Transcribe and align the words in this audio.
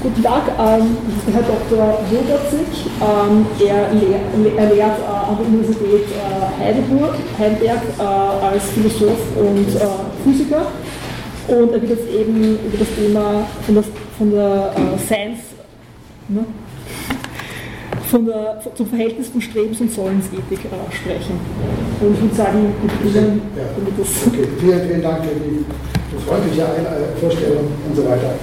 Guten 0.00 0.22
Tag, 0.22 0.42
ähm, 0.58 0.96
Herr 1.32 1.42
Dr. 1.42 1.98
Woderzig. 2.10 2.86
Ähm, 3.00 3.46
er, 3.60 3.92
lehr, 3.92 4.20
er, 4.56 4.74
lehrt 4.74 4.98
äh, 4.98 5.04
an 5.04 5.36
der 5.38 5.46
Universität 5.46 6.06
äh, 6.06 6.64
Heidelberg, 6.64 7.14
Heidelberg 7.38 7.82
äh, 7.98 8.02
als 8.02 8.70
Philosoph 8.70 9.36
und 9.36 9.68
äh, 9.74 10.24
Physiker. 10.24 10.66
Und 11.48 11.72
er 11.72 11.82
wird 11.82 11.90
jetzt 11.90 12.08
eben 12.08 12.58
über 12.64 12.78
das 12.78 12.88
Thema 12.96 13.46
von 13.66 13.74
der, 13.74 13.84
von 14.18 14.30
der 14.30 14.72
äh, 14.76 14.98
Science, 15.06 15.40
ne? 16.28 16.44
von 18.10 18.26
der, 18.26 18.60
zum 18.74 18.86
Verhältnis 18.86 19.28
von 19.28 19.40
Strebens- 19.40 19.80
und 19.80 19.92
Sollensethik 19.92 20.60
äh, 20.64 20.94
sprechen. 20.94 21.38
Und 22.00 22.14
ich 22.14 22.22
würde 22.22 22.34
sagen, 22.34 22.74
mit 22.82 23.14
Ihnen, 23.14 23.42
ja. 23.56 23.64
damit 23.76 23.98
das. 23.98 24.26
Okay, 24.26 24.48
vielen, 24.58 24.88
vielen 24.88 25.02
Dank 25.02 25.24
für 25.24 25.34
die 25.34 25.64
freundliche 26.26 26.66
Vorstellung 27.20 27.68
und 27.88 27.96
so 27.96 28.04
weiter. 28.04 28.34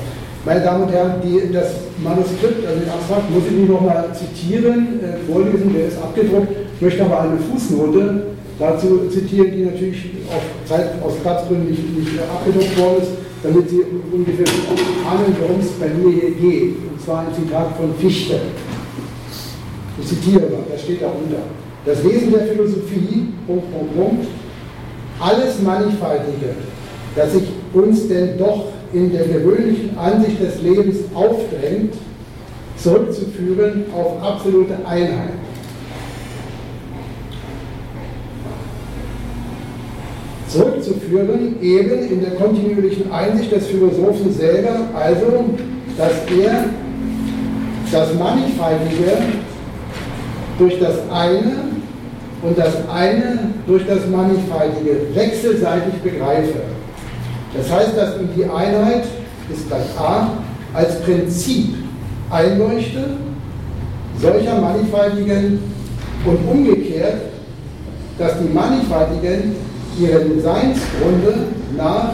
Meine 0.46 0.62
Damen 0.62 0.84
und 0.84 0.92
Herren, 0.92 1.16
die, 1.22 1.52
das 1.52 1.68
Manuskript, 2.02 2.66
also 2.66 2.80
den 2.80 2.90
Abstrakt, 2.90 3.30
muss 3.30 3.44
ich 3.46 3.52
nicht 3.52 3.70
nochmal 3.70 4.06
zitieren, 4.16 5.00
äh, 5.04 5.30
vorlesen, 5.30 5.74
der 5.74 5.88
ist 5.88 5.98
abgedruckt. 5.98 6.48
Ich 6.76 6.82
möchte 6.82 7.04
aber 7.04 7.22
eine 7.22 7.38
Fußnote 7.38 8.24
dazu 8.58 9.10
zitieren, 9.10 9.52
die 9.52 9.66
natürlich 9.66 10.06
auf 10.30 10.44
Zeit, 10.66 10.92
aus 11.04 11.16
Platzgründen 11.22 11.70
nicht, 11.70 11.98
nicht 11.98 12.20
abgedruckt 12.22 12.80
worden 12.80 13.02
ist, 13.02 13.12
damit 13.44 13.70
Sie 13.70 13.84
ungefähr 14.14 14.46
ahnen, 15.10 15.36
worum 15.42 15.60
es 15.60 15.72
bei 15.72 15.88
mir 15.88 16.10
hier 16.10 16.32
geht. 16.32 16.76
Und 16.88 17.02
zwar 17.04 17.20
ein 17.28 17.34
Zitat 17.36 17.76
von 17.76 17.94
Fichte. 17.96 18.40
Ich 20.00 20.08
zitiere 20.08 20.42
mal, 20.42 20.64
da 20.72 20.78
steht 20.78 21.02
darunter. 21.02 21.44
Das 21.86 22.02
Wesen 22.04 22.32
der 22.32 22.48
Philosophie, 22.48 23.28
Punkt, 23.46 23.74
Punkt, 23.74 23.96
Punkt, 23.96 24.28
alles 25.20 25.62
Mannigfaltige, 25.62 26.56
das 27.16 27.34
sich 27.34 27.44
uns 27.74 28.08
denn 28.08 28.38
doch 28.38 28.68
in 28.94 29.12
der 29.12 29.28
gewöhnlichen 29.28 29.98
Ansicht 29.98 30.42
des 30.42 30.62
Lebens 30.62 30.98
aufdrängt, 31.14 31.94
zurückzuführen 32.78 33.86
auf 33.96 34.22
absolute 34.24 34.76
Einheit. 34.86 35.34
Zurückzuführen 40.48 41.62
eben 41.62 42.10
in 42.10 42.22
der 42.22 42.32
kontinuierlichen 42.32 43.12
Einsicht 43.12 43.52
des 43.52 43.68
Philosophen 43.68 44.34
selber, 44.34 44.88
also 44.96 45.46
dass 45.96 46.14
er 46.36 46.66
das 47.92 48.14
Mannigfaltige 48.16 49.18
durch 50.58 50.80
das 50.80 50.98
eine 51.12 51.70
und 52.42 52.58
das 52.58 52.76
eine 52.92 53.52
durch 53.68 53.86
das 53.86 54.08
Mannigfaltige 54.08 55.14
wechselseitig 55.14 55.94
begreife. 56.04 56.79
Das 57.56 57.72
heißt, 57.72 57.98
dass 57.98 58.20
ihm 58.20 58.30
die 58.36 58.46
Einheit 58.46 59.06
ist 59.52 59.68
gleich 59.68 60.00
A 60.00 60.30
als 60.74 61.02
Prinzip 61.02 61.76
einleuchte, 62.30 63.18
solcher 64.22 64.62
mannigfaltigen 64.62 65.60
und 66.26 66.38
umgekehrt, 66.48 67.22
dass 68.18 68.34
die 68.40 68.54
mannigfaltigen 68.54 69.56
ihren 70.00 70.42
Seinsgrunde 70.42 71.48
nach 71.76 72.12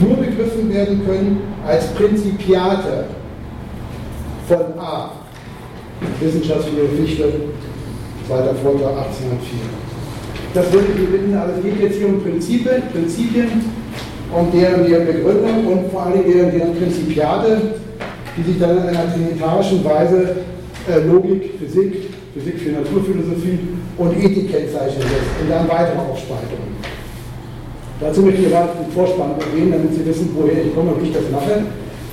nur 0.00 0.16
begriffen 0.16 0.72
werden 0.72 1.04
können 1.06 1.40
als 1.66 1.86
Prinzipiate 1.88 3.04
von 4.48 4.78
A. 4.78 5.10
Wissenschaftliche 6.20 6.88
Fichte, 6.96 7.32
zweiter 8.26 8.54
Vortrag 8.62 8.98
1804. 8.98 9.58
Das 10.54 10.72
würde 10.72 10.86
ich 10.96 11.10
bitten, 11.10 11.36
also 11.36 11.54
es 11.58 11.64
geht 11.64 11.80
jetzt 11.80 11.98
hier 11.98 12.08
um 12.08 12.22
Prinzipien, 12.22 12.82
Prinzipien 12.92 13.77
und 14.32 14.54
deren, 14.54 14.86
deren 14.86 15.06
Begründung 15.06 15.66
und 15.66 15.90
vor 15.90 16.06
allem 16.06 16.22
deren, 16.24 16.50
deren 16.50 16.74
Prinzipiate, 16.74 17.60
die 18.36 18.42
sich 18.42 18.58
dann 18.60 18.76
in 18.76 18.82
einer 18.84 19.12
trinitarischen 19.12 19.84
Weise 19.84 20.36
äh, 20.88 21.00
Logik, 21.06 21.54
Physik, 21.58 22.10
Physik 22.34 22.60
für 22.60 22.70
Naturphilosophie 22.70 23.58
und 23.96 24.16
Ethik 24.16 24.50
kennzeichnen 24.50 25.02
lässt 25.02 25.42
und 25.42 25.50
dann 25.50 25.68
weitere 25.68 25.98
Aufspaltungen. 25.98 26.78
Dazu 28.00 28.22
möchte 28.22 28.42
ich 28.42 28.50
gerade 28.50 28.70
den 28.78 28.92
Vorspann 28.92 29.32
erwähnen, 29.40 29.72
damit 29.72 29.94
Sie 29.94 30.06
wissen, 30.06 30.30
woher 30.34 30.64
ich 30.64 30.74
komme 30.74 30.92
und 30.92 31.02
wie 31.02 31.08
ich 31.08 31.14
das 31.14 31.30
mache 31.32 31.64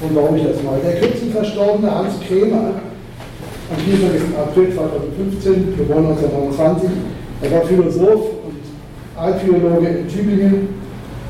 und 0.02 0.16
warum 0.16 0.36
ich 0.36 0.44
das 0.44 0.64
mache. 0.64 0.80
Der 0.84 1.00
kürzlich 1.00 1.32
verstorbene 1.32 1.94
Hans 1.94 2.16
Kremer, 2.28 2.82
am 3.70 3.78
24. 3.78 4.22
April 4.36 4.74
2015, 4.74 5.78
geboren 5.78 6.08
1929, 6.08 6.90
er 7.42 7.52
war 7.52 7.62
Philosoph 7.66 8.26
und 8.46 8.62
Altphilologe 9.16 9.88
in 9.88 10.08
Tübingen, 10.08 10.70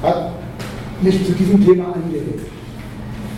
hat 0.02 0.35
mich 1.02 1.26
zu 1.26 1.32
diesem 1.34 1.66
Thema 1.66 1.94
angeregt. 1.94 2.46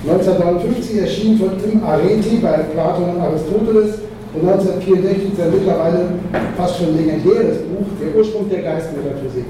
1959 0.03 1.01
erschien 1.01 1.37
von 1.37 1.49
Im 1.69 1.83
Areti 1.83 2.37
bei 2.41 2.57
Platon 2.73 3.15
und 3.15 3.21
Aristoteles 3.21 3.99
und 4.33 4.47
1964 4.47 5.31
sein 5.37 5.51
mittlerweile 5.51 6.09
fast 6.55 6.77
schon 6.77 6.95
legendäres 6.95 7.57
Buch 7.65 7.87
Der 7.99 8.15
Ursprung 8.15 8.49
der 8.49 8.61
Geistmetaphysik. 8.61 9.45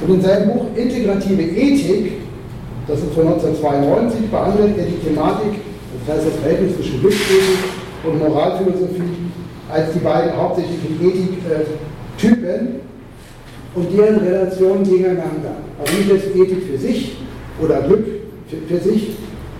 Und 0.00 0.14
in 0.14 0.20
seinem 0.20 0.50
Buch 0.50 0.66
Integrative 0.76 1.42
Ethik, 1.42 2.12
das 2.86 2.98
ist 2.98 3.14
von 3.14 3.26
1992, 3.26 4.30
behandelt 4.30 4.76
er 4.76 4.84
die 4.84 5.00
Thematik, 5.08 5.60
das 6.06 6.16
heißt 6.16 6.26
das 6.26 6.36
Verhältnis 6.40 6.76
zwischen 6.76 7.00
Glückswesen 7.00 7.56
und 8.04 8.18
Moralphilosophie, 8.18 9.32
als 9.72 9.92
die 9.94 10.00
beiden 10.00 10.36
hauptsächlichen 10.36 11.00
Ethiktypen 11.00 12.80
und 13.74 13.86
deren 13.96 14.16
Relation 14.18 14.82
gegeneinander. 14.82 15.56
Also 15.78 15.96
nicht 15.96 16.10
jetzt 16.10 16.36
Ethik 16.36 16.62
für 16.70 16.78
sich 16.78 17.16
oder 17.60 17.82
Glück 17.82 18.04
für, 18.48 18.56
für 18.74 18.80
sich, 18.80 19.16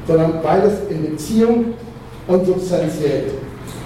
sondern 0.06 0.34
beides 0.42 0.72
in 0.90 1.10
Beziehung 1.10 1.64
und 2.28 2.46
substanziell. 2.46 3.24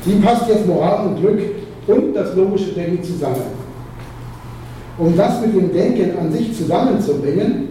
Wie 0.05 0.17
passt 0.17 0.49
jetzt 0.49 0.67
Moral 0.67 1.09
und 1.09 1.21
Glück 1.21 1.41
und 1.87 2.15
das 2.15 2.35
logische 2.35 2.73
Denken 2.73 3.03
zusammen? 3.03 3.59
Um 4.99 5.17
das 5.17 5.41
mit 5.41 5.55
dem 5.55 5.73
Denken 5.73 6.19
an 6.19 6.33
sich 6.33 6.57
zusammenzubringen, 6.57 7.69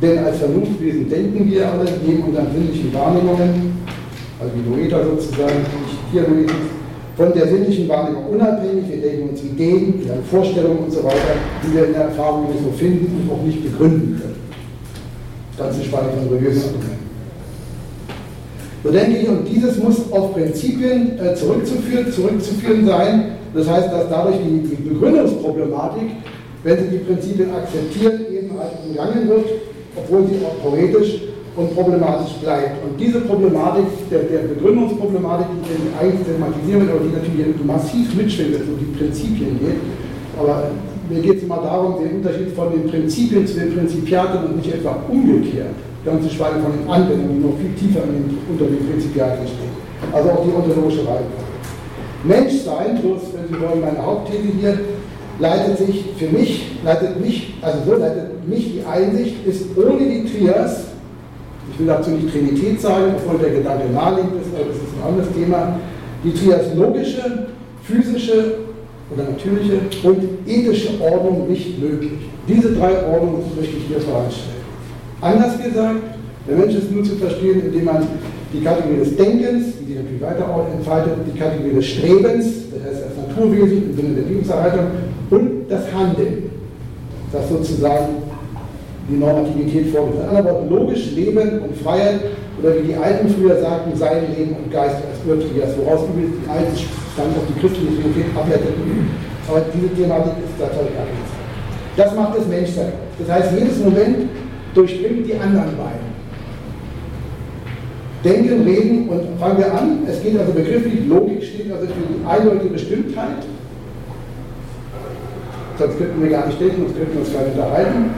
denn 0.00 0.18
als 0.24 0.38
Vernunftwesen 0.38 1.08
denken 1.08 1.50
wir 1.50 1.72
alle 1.72 1.86
neben 2.06 2.22
unseren 2.22 2.46
sinnlichen 2.52 2.94
Wahrnehmungen, 2.94 3.78
also 4.40 4.52
die 4.54 4.70
Noeta 4.70 5.02
sozusagen, 5.02 5.58
nicht 5.58 5.98
hier 6.12 6.24
von 7.18 7.32
der 7.34 7.48
sinnlichen 7.48 7.88
Wahrnehmung 7.88 8.26
unabhängig. 8.26 8.84
Wir 8.88 9.02
denken 9.02 9.30
uns 9.30 9.42
Ideen, 9.42 10.04
wir 10.04 10.12
haben 10.12 10.22
Vorstellungen 10.30 10.78
und 10.84 10.92
so 10.92 11.02
weiter, 11.02 11.34
die 11.64 11.74
wir 11.74 11.86
in 11.86 11.92
der 11.92 12.02
Erfahrung 12.02 12.48
nicht 12.48 12.62
so 12.62 12.70
finden 12.70 13.20
und 13.20 13.32
auch 13.32 13.42
nicht 13.42 13.60
begründen 13.60 14.20
können. 14.20 14.36
Ganze 15.58 15.82
Spanne 15.82 16.10
von 16.10 16.28
religiösen 16.28 16.62
Argumenten. 16.62 17.08
So 18.84 18.92
denke 18.92 19.18
ich, 19.18 19.28
und 19.28 19.44
dieses 19.48 19.82
muss 19.82 20.12
auf 20.12 20.32
Prinzipien 20.32 21.18
äh, 21.18 21.34
zurückzuführen, 21.34 22.12
zurückzuführen 22.12 22.86
sein. 22.86 23.32
Das 23.52 23.68
heißt, 23.68 23.92
dass 23.92 24.08
dadurch 24.08 24.36
die, 24.36 24.68
die 24.68 24.88
Begründungsproblematik, 24.88 26.10
wenn 26.62 26.78
Sie 26.78 26.98
die 26.98 26.98
Prinzipien 26.98 27.50
akzeptieren, 27.52 28.20
eben 28.32 28.56
halt 28.56 28.74
umgangen 28.86 29.28
wird, 29.28 29.46
obwohl 29.96 30.24
sie 30.28 30.36
auch 30.46 30.62
theoretisch 30.62 31.22
und 31.58 31.74
problematisch 31.74 32.34
bleibt. 32.40 32.84
Und 32.84 33.00
diese 33.00 33.20
Problematik, 33.22 33.86
der, 34.10 34.22
der 34.30 34.46
Begründungsproblematik, 34.54 35.46
die 35.66 35.74
wir 35.74 35.92
eigentlich 35.98 36.22
thematisieren 36.22 36.86
wird, 36.86 36.90
aber 36.94 37.04
die 37.04 37.14
natürlich 37.18 37.64
massiv 37.66 38.14
mitschwingt, 38.14 38.54
wenn 38.54 38.62
es 38.62 38.68
um 38.68 38.78
die 38.78 38.94
Prinzipien 38.96 39.58
geht. 39.58 39.82
Aber 40.38 40.70
mir 41.10 41.20
geht 41.20 41.38
es 41.38 41.42
immer 41.42 41.58
darum, 41.58 41.98
den 41.98 42.22
Unterschied 42.22 42.54
von 42.54 42.70
den 42.70 42.86
Prinzipien 42.88 43.44
zu 43.44 43.58
den 43.58 43.74
Prinzipiaten 43.74 44.44
und 44.44 44.56
nicht 44.56 44.72
etwa 44.72 45.02
umgekehrt, 45.10 45.74
ganz 46.04 46.22
zu 46.28 46.30
schweigen 46.30 46.62
von 46.62 46.72
den 46.78 46.88
Anwendungen, 46.88 47.42
die 47.42 47.46
noch 47.48 47.58
viel 47.58 47.74
tiefer 47.74 48.06
den, 48.06 48.38
unter 48.48 48.66
den 48.66 48.86
Prinzipiaten 48.86 49.42
stehen. 49.42 49.74
Also 50.12 50.30
auch 50.30 50.44
die 50.46 50.54
ontologische 50.54 51.02
Reihenfolge. 51.02 51.58
Menschsein, 52.22 53.02
so 53.02 53.14
ist, 53.14 53.34
wenn 53.34 53.50
Sie 53.50 53.58
wollen, 53.60 53.80
meine 53.80 53.98
Hauptthese 53.98 54.46
hier, 54.60 54.78
leitet 55.40 55.78
sich 55.78 56.04
für 56.18 56.26
mich, 56.26 56.78
leitet 56.84 57.20
mich, 57.20 57.54
also 57.62 57.78
so 57.84 57.94
leitet 57.96 58.46
mich 58.48 58.74
die 58.74 58.82
Einsicht, 58.84 59.46
ist 59.46 59.66
ohne 59.76 59.98
die 59.98 60.24
Trias 60.24 60.97
ich 61.72 61.78
will 61.78 61.86
dazu 61.86 62.10
nicht 62.10 62.32
Trinität 62.32 62.80
sagen, 62.80 63.14
obwohl 63.16 63.38
der 63.38 63.50
Gedanke 63.50 63.92
naheliegend 63.92 64.42
ist, 64.42 64.54
aber 64.54 64.68
das 64.68 64.76
ist 64.76 64.94
ein 64.96 65.08
anderes 65.08 65.32
Thema. 65.34 65.78
Die 66.24 66.32
triaslogische, 66.32 67.46
physische 67.82 68.54
oder 69.14 69.24
natürliche 69.24 69.80
und 70.02 70.18
ethische 70.46 71.00
Ordnung 71.00 71.48
nicht 71.48 71.80
möglich. 71.80 72.12
Diese 72.46 72.72
drei 72.72 73.06
Ordnungen 73.06 73.42
möchte 73.56 73.76
ich 73.76 73.84
hier 73.86 74.00
voranstellen. 74.00 74.58
Anders 75.20 75.62
gesagt, 75.62 76.00
der 76.48 76.56
Mensch 76.56 76.74
ist 76.74 76.90
nur 76.90 77.04
zu 77.04 77.16
verstehen, 77.16 77.62
indem 77.66 77.84
man 77.84 78.06
die 78.52 78.62
Kategorie 78.62 78.98
des 78.98 79.16
Denkens, 79.16 79.74
die 79.86 79.94
natürlich 79.94 80.22
weiter 80.22 80.66
entfaltet, 80.74 81.12
die 81.26 81.38
Kategorie 81.38 81.74
des 81.74 81.86
Strebens, 81.86 82.46
das 82.72 82.82
heißt 82.82 83.04
das 83.06 83.28
Naturwesen 83.28 83.90
im 83.90 83.96
Sinne 83.96 84.14
der 84.14 84.24
Lebenserhaltung, 84.24 84.86
und 85.30 85.68
das 85.68 85.82
Handeln, 85.92 86.50
das 87.32 87.48
sozusagen 87.48 88.27
die 89.08 89.16
Normativität 89.16 89.94
vorgesehen. 89.94 90.24
In 90.24 90.28
anderen 90.28 90.54
Worten, 90.54 90.68
logisch 90.68 91.12
Leben 91.12 91.60
und 91.60 91.76
Freiheit, 91.76 92.20
oder 92.60 92.74
wie 92.74 92.88
die 92.88 92.96
Alten 92.96 93.28
früher 93.28 93.60
sagten, 93.60 93.96
sein 93.96 94.34
Leben 94.36 94.56
und 94.56 94.72
Geist 94.72 94.96
als 94.96 95.22
Irrtrias, 95.26 95.70
woraus 95.78 96.00
übrigens 96.10 96.36
die 96.42 96.50
Alten 96.50 96.74
dann 97.16 97.30
auch 97.30 97.46
die 97.46 97.60
christliche 97.60 98.02
Trinität 98.02 98.26
ableiteten. 98.34 99.10
Aber 99.48 99.62
diese 99.72 99.94
Thematik 99.94 100.32
ist 100.44 100.58
da 100.58 100.66
völlig 100.66 100.94
abgesetzt. 100.98 101.38
Das 101.96 102.14
macht 102.14 102.36
das 102.36 102.46
Menschsein. 102.46 102.92
Das 103.18 103.28
heißt, 103.30 103.52
jedes 103.58 103.78
Moment 103.78 104.28
durchdringt 104.74 105.26
die 105.26 105.34
anderen 105.34 105.76
beiden. 105.76 106.08
Denken, 108.24 108.62
Reden 108.64 109.08
und 109.08 109.38
fangen 109.38 109.58
wir 109.58 109.72
an. 109.72 109.98
Es 110.06 110.22
geht 110.22 110.38
also 110.38 110.52
begrifflich, 110.52 111.06
Logik 111.08 111.42
steht 111.42 111.70
also 111.72 111.86
für 111.86 111.92
die 111.92 112.26
eindeutige 112.26 112.70
Bestimmtheit. 112.70 113.46
Sonst 115.78 115.98
könnten 115.98 116.22
wir 116.22 116.30
gar 116.30 116.46
nicht 116.46 116.60
denken, 116.60 116.82
sonst 116.82 116.96
könnten 116.96 117.14
wir 117.14 117.20
uns 117.20 117.32
gar 117.32 117.42
nicht 117.42 117.54
unterhalten. 117.54 118.10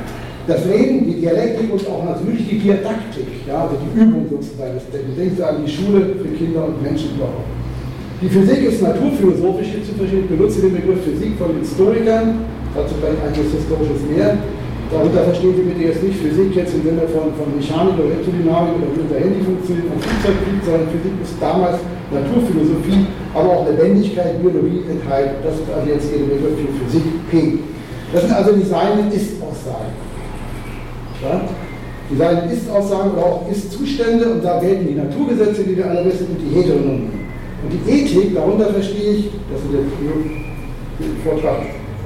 Das 0.46 0.66
Reden, 0.66 1.04
die 1.04 1.20
Dialektik 1.20 1.72
und 1.72 1.86
auch 1.86 2.04
natürlich 2.04 2.48
die 2.48 2.58
Diadaktik, 2.58 3.28
ja, 3.46 3.62
also 3.64 3.76
die 3.76 4.00
Übung 4.00 4.26
sozusagen 4.30 4.74
des. 4.74 4.88
Denken 4.90 5.36
Sie 5.36 5.44
an 5.44 5.62
die 5.64 5.70
Schule 5.70 6.16
für 6.16 6.32
Kinder 6.32 6.64
und 6.64 6.82
Menschen 6.82 7.14
überhaupt. 7.14 7.48
Die 8.20 8.28
Physik 8.28 8.64
ist 8.68 8.82
naturphilosophisch 8.82 9.68
hier 9.72 9.84
zu 9.84 9.96
verstehen. 9.96 10.24
Ich 10.24 10.32
benutze 10.36 10.60
den 10.60 10.76
Begriff 10.76 11.04
Physik 11.04 11.40
von 11.40 11.56
Historikern, 11.56 12.44
dazu 12.74 12.94
vielleicht 13.00 13.20
einiges 13.24 13.52
Historisches 13.52 14.00
mehr. 14.08 14.36
Darunter 14.90 15.22
verstehen 15.22 15.54
Sie 15.54 15.62
bitte 15.62 15.86
jetzt 15.88 16.02
nicht 16.02 16.18
Physik 16.18 16.50
jetzt 16.56 16.74
im 16.74 16.82
Sinne 16.82 17.06
von, 17.14 17.30
von 17.38 17.48
Mechanik 17.54 17.94
oder 17.94 18.10
Elektrodynamik 18.10 18.74
oder 18.76 18.90
wie 18.90 19.00
unser 19.06 19.20
Handy 19.22 19.40
funktioniert, 19.40 19.86
von 19.86 20.02
Flugzeug 20.02 20.36
sondern 20.66 20.88
Physik 20.90 21.14
ist 21.22 21.36
damals 21.38 21.78
Naturphilosophie, 22.10 23.06
aber 23.32 23.48
auch 23.54 23.64
Lebendigkeit, 23.70 24.42
Biologie 24.42 24.82
enthalten. 24.90 25.38
Das 25.46 25.54
ist 25.54 25.70
also 25.70 25.86
jetzt 25.86 26.10
der 26.10 26.26
Begriff 26.26 26.58
für 26.58 26.74
Physik 26.82 27.06
P. 27.30 27.62
Das 28.12 28.26
sind 28.26 28.34
also 28.34 28.50
die 28.52 28.66
seinen 28.66 29.06
Ist-Aussagen. 29.14 29.94
Ja? 31.22 31.42
Die 32.10 32.16
seinen 32.16 32.50
Ist-Aussagen 32.50 33.12
oder 33.12 33.24
auch 33.24 33.50
Ist-Zustände 33.50 34.30
und 34.30 34.44
da 34.44 34.58
gelten 34.58 34.88
die 34.88 34.94
Naturgesetze, 34.94 35.62
die 35.62 35.76
wir 35.76 35.88
alle 35.88 36.04
wissen, 36.04 36.26
und 36.26 36.38
die 36.38 36.56
Heteronomie. 36.56 37.08
Und 37.62 37.72
die 37.72 37.90
Ethik, 37.90 38.34
darunter 38.34 38.72
verstehe 38.72 39.12
ich, 39.12 39.30
das 39.52 39.60
ist 39.60 39.72
der 39.72 41.32
Vortrag 41.32 41.62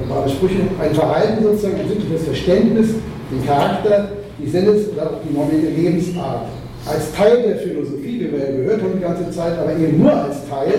normale 0.07 0.29
Sprüche, 0.29 0.59
ein 0.81 0.95
Verhalten 0.95 1.43
sozusagen, 1.43 1.81
ein 1.81 1.89
sittliches 1.89 2.25
Verständnis, 2.25 2.89
den 3.31 3.47
Charakter, 3.47 4.09
die 4.39 4.49
Sinnes- 4.49 4.91
oder 4.93 5.11
auch 5.11 5.21
die 5.27 5.33
normale 5.33 5.71
Lebensart. 5.77 6.47
Als 6.87 7.13
Teil 7.13 7.43
der 7.43 7.57
Philosophie, 7.57 8.21
wie 8.21 8.33
wir 8.33 8.39
ja 8.39 8.57
gehört 8.57 8.83
haben 8.83 8.93
die 8.95 9.03
ganze 9.03 9.31
Zeit, 9.31 9.59
aber 9.59 9.73
eben 9.73 10.03
nur 10.03 10.13
als 10.13 10.47
Teil 10.49 10.75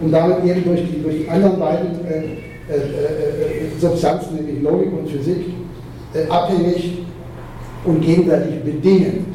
und 0.00 0.10
damit 0.10 0.44
eben 0.44 0.64
durch 0.64 0.80
die, 0.80 1.00
durch 1.00 1.18
die 1.18 1.28
anderen 1.28 1.60
beiden 1.60 2.04
äh, 2.06 2.24
äh, 2.68 2.74
äh, 2.74 3.78
Substanzen, 3.78 4.34
nämlich 4.34 4.62
Logik 4.62 4.92
und 4.92 5.08
Physik, 5.08 5.46
äh, 6.14 6.28
abhängig 6.28 7.01
und 7.84 8.00
gegenseitig 8.00 8.62
bedingend. 8.62 9.26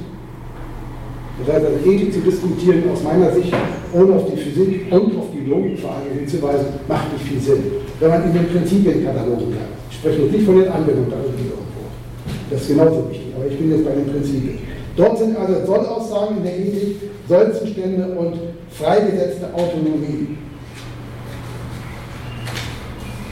Das 1.40 1.56
heißt 1.56 1.66
also, 1.66 1.90
Ethik 1.90 2.14
zu 2.14 2.20
diskutieren 2.22 2.84
aus 2.92 3.04
meiner 3.04 3.32
Sicht, 3.32 3.54
ohne 3.94 4.14
auf 4.14 4.32
die 4.32 4.38
Physik 4.38 4.92
und 4.92 5.18
auf 5.18 5.28
die 5.34 5.50
Logik 5.50 5.80
vor 5.80 5.92
allem 5.92 6.20
hinzuweisen, 6.20 6.66
macht 6.88 7.14
nicht 7.14 7.26
viel 7.26 7.40
Sinn 7.40 7.64
wenn 8.00 8.10
man 8.10 8.24
in 8.24 8.34
den 8.34 8.48
Prinzipienkatalogen 8.48 9.52
bleibt. 9.52 9.78
Ich 9.90 9.98
spreche 9.98 10.22
jetzt 10.24 10.32
nicht 10.32 10.46
von 10.46 10.60
den 10.60 10.70
Anwendungen 10.70 11.10
da 11.10 11.18
irgendwo. 11.18 11.58
Das 12.50 12.62
ist 12.62 12.68
genauso 12.68 13.10
wichtig, 13.10 13.34
aber 13.36 13.48
ich 13.48 13.58
bin 13.58 13.72
jetzt 13.72 13.86
bei 13.86 13.92
den 13.92 14.08
Prinzipien. 14.08 14.60
Dort 14.96 15.18
sind 15.18 15.38
also 15.38 15.66
Sollaussagen 15.66 16.38
in 16.38 16.44
der 16.44 16.60
Ethik, 16.60 16.98
Sollzustände 17.28 18.08
und 18.18 18.36
freigesetzte 18.72 19.54
Autonomie. 19.54 20.38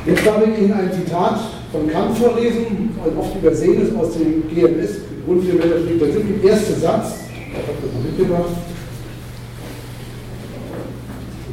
Jetzt 0.05 0.25
darf 0.25 0.41
ich 0.45 0.63
Ihnen 0.63 0.73
ein 0.73 0.91
Zitat 0.91 1.39
von 1.71 1.87
Kant 1.89 2.17
vorlesen, 2.17 2.91
ein 3.03 3.17
oft 3.17 3.35
übersehenes 3.35 3.95
aus 3.95 4.13
dem 4.13 4.43
GMS, 4.53 5.01
Grundtheorie 5.25 5.57
der 5.57 6.05
Prinzipien. 6.05 6.43
Erster 6.43 6.75
Satz, 6.75 7.15
ich 7.31 7.57
habe 7.57 7.77
das 7.81 7.93
mal 7.93 8.03
mitgebracht. 8.03 8.55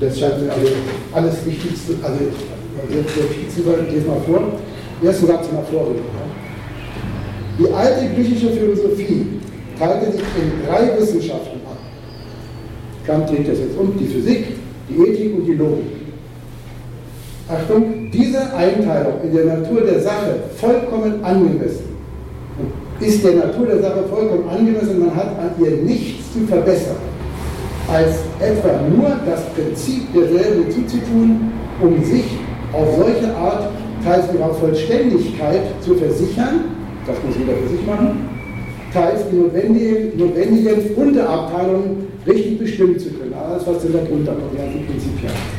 Das 0.00 0.18
scheint 0.18 0.42
mir 0.42 0.52
also 0.52 0.68
alles 1.12 1.46
Wichtigste, 1.46 1.94
also 2.02 2.18
jetzt 2.90 3.16
der 3.16 3.24
Vizeball, 3.30 3.86
lese 3.90 4.06
mal 4.06 4.20
vor. 4.26 4.42
Ersten 5.02 5.26
Satz 5.26 5.46
mal 5.52 5.64
vorlesen. 5.70 6.04
Die 7.58 7.72
alte 7.72 8.14
griechische 8.14 8.50
Philosophie 8.50 9.26
teilte 9.78 10.12
sich 10.12 10.20
in 10.20 10.66
drei 10.66 10.98
Wissenschaften 10.98 11.60
ab. 11.66 11.78
Kant 13.06 13.30
dreht 13.30 13.48
das 13.48 13.58
jetzt 13.58 13.78
um, 13.78 13.96
die 13.96 14.06
Physik, 14.06 14.46
die 14.88 15.02
Ethik 15.02 15.36
und 15.36 15.46
die 15.46 15.54
Logik. 15.54 15.84
Achtung, 17.48 18.10
diese 18.10 18.54
Einteilung 18.54 19.14
in 19.22 19.34
der 19.34 19.44
Natur 19.44 19.82
der 19.82 20.00
Sache 20.00 20.40
vollkommen 20.56 21.22
angemessen 21.24 21.91
ist 23.02 23.24
der 23.24 23.34
Natur 23.34 23.66
der 23.66 23.80
Sache 23.82 24.04
vollkommen 24.08 24.48
angemessen, 24.48 25.00
man 25.00 25.14
hat 25.14 25.38
an 25.38 25.50
ihr 25.62 25.82
nichts 25.82 26.32
zu 26.32 26.40
verbessern, 26.46 26.96
als 27.92 28.16
etwa 28.40 28.80
nur 28.88 29.10
das 29.26 29.44
Prinzip 29.54 30.12
derselben 30.14 30.70
zuzutun, 30.70 31.52
um 31.80 32.04
sich 32.04 32.24
auf 32.72 32.96
solche 32.96 33.34
Art 33.36 33.68
teils 34.04 34.24
ihrer 34.34 34.54
Vollständigkeit 34.54 35.62
zu 35.80 35.94
versichern, 35.94 36.64
das 37.06 37.16
muss 37.26 37.36
jeder 37.36 37.58
für 37.58 37.68
sich 37.68 37.86
machen, 37.86 38.28
teils 38.92 39.20
die 39.30 39.36
notwendigen, 39.36 40.18
notwendigen 40.18 40.94
Unterabteilungen 40.96 42.06
richtig 42.26 42.58
bestimmen 42.58 42.98
zu 42.98 43.10
können. 43.10 43.34
Alles, 43.34 43.66
was 43.66 43.82
kommt, 43.82 44.28
die 44.52 44.56
ganzen 44.56 44.86
Prinzipien. 44.86 45.51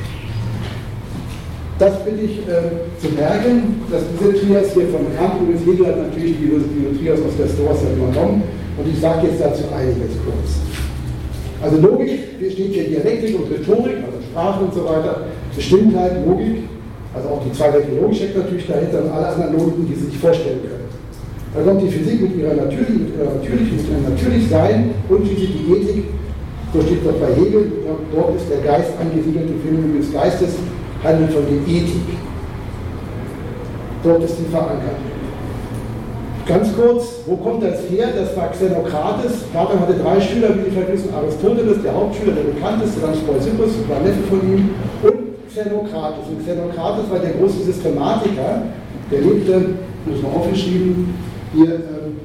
Das 1.79 2.05
bitte 2.05 2.21
ich 2.21 2.37
äh, 2.45 3.01
zu 3.01 3.09
merken, 3.15 3.81
dass 3.89 4.03
diese 4.13 4.33
Trias 4.33 4.73
hier 4.73 4.87
von 4.93 5.09
Kant 5.17 5.41
und 5.41 5.57
Hegel 5.65 5.87
hat 5.87 5.97
natürlich 5.97 6.37
die, 6.37 6.53
die 6.53 6.99
Trias 6.99 7.19
aus 7.19 7.33
der 7.37 7.49
Stores 7.49 7.81
übernommen 7.81 8.43
und 8.77 8.85
ich 8.87 8.99
sage 8.99 9.27
jetzt 9.27 9.41
dazu 9.41 9.63
einiges 9.73 10.13
kurz. 10.21 10.61
Also 11.63 11.81
Logik, 11.81 12.37
hier 12.39 12.51
steht 12.51 12.73
hier 12.73 12.83
Dialektik 12.89 13.39
und 13.39 13.49
Rhetorik, 13.49 14.05
also 14.05 14.21
Sprache 14.21 14.63
und 14.65 14.73
so 14.73 14.85
weiter, 14.85 15.25
Bestimmtheit, 15.55 16.25
Logik, 16.27 16.69
also 17.15 17.29
auch 17.29 17.41
die 17.43 17.51
zweideutige 17.51 18.01
Logik 18.01 18.17
steckt 18.17 18.37
natürlich 18.37 18.67
dahinter 18.67 19.03
und 19.03 19.11
alle 19.11 19.27
anderen 19.27 19.53
Logiken, 19.57 19.87
die 19.87 19.95
Sie 19.95 20.05
sich 20.05 20.17
vorstellen 20.17 20.61
können. 20.61 20.85
Da 21.55 21.61
kommt 21.61 21.81
die 21.81 21.89
Physik 21.89 22.21
mit 22.21 22.37
ihrer 22.37 22.53
natürlichen, 22.53 23.03
mit 23.05 23.17
ihrer 23.17 23.33
natürlichen, 23.33 23.77
mit 23.77 23.85
ihrem 23.89 24.03
Natürlichsein 24.13 24.91
und 25.09 25.25
schließlich 25.25 25.57
die 25.57 25.73
Ethik, 25.73 26.03
so 26.73 26.81
steht 26.81 27.05
dort 27.05 27.21
bei 27.21 27.33
Hegel, 27.33 27.71
dort 28.13 28.35
ist 28.35 28.45
der 28.49 28.61
Geist 28.61 28.93
angesiedelt, 28.99 29.49
die 29.49 29.61
Phänomen 29.61 29.97
des 29.97 30.11
Geistes 30.11 30.57
handelt 31.03 31.31
von 31.31 31.43
der 31.45 31.75
Ethik. 31.75 32.17
Dort 34.03 34.23
ist 34.23 34.37
sie 34.37 34.45
verankert. 34.45 34.97
Ganz 36.45 36.75
kurz, 36.75 37.05
wo 37.25 37.37
kommt 37.37 37.63
das 37.63 37.89
her? 37.89 38.09
Das 38.13 38.35
war 38.35 38.49
Xenokrates. 38.51 39.43
Platon 39.51 39.79
hatte 39.79 39.93
drei 39.93 40.19
Schüler, 40.19 40.49
wie 40.49 40.71
vielleicht 40.71 40.91
wissen, 40.91 41.13
Aristoteles, 41.13 41.81
der 41.81 41.93
Hauptschüler, 41.93 42.33
der 42.33 42.51
bekannteste, 42.51 42.99
dann 42.99 43.15
Speusippus, 43.15 43.71
war 43.87 44.01
Neffe 44.01 44.23
von 44.29 44.41
ihm, 44.41 44.69
und 45.03 45.47
Xenokrates. 45.47 46.27
Und 46.27 46.45
Xenokrates 46.45 47.09
war 47.09 47.19
der 47.19 47.31
große 47.31 47.63
Systematiker, 47.63 48.63
der 49.09 49.21
lebte, 49.21 49.61
muss 50.05 50.21
man 50.21 50.33
aufgeschrieben, 50.33 51.13
hier 51.53 51.75
ähm, 51.75 52.19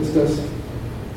ist 0.00 0.14
das 0.14 0.30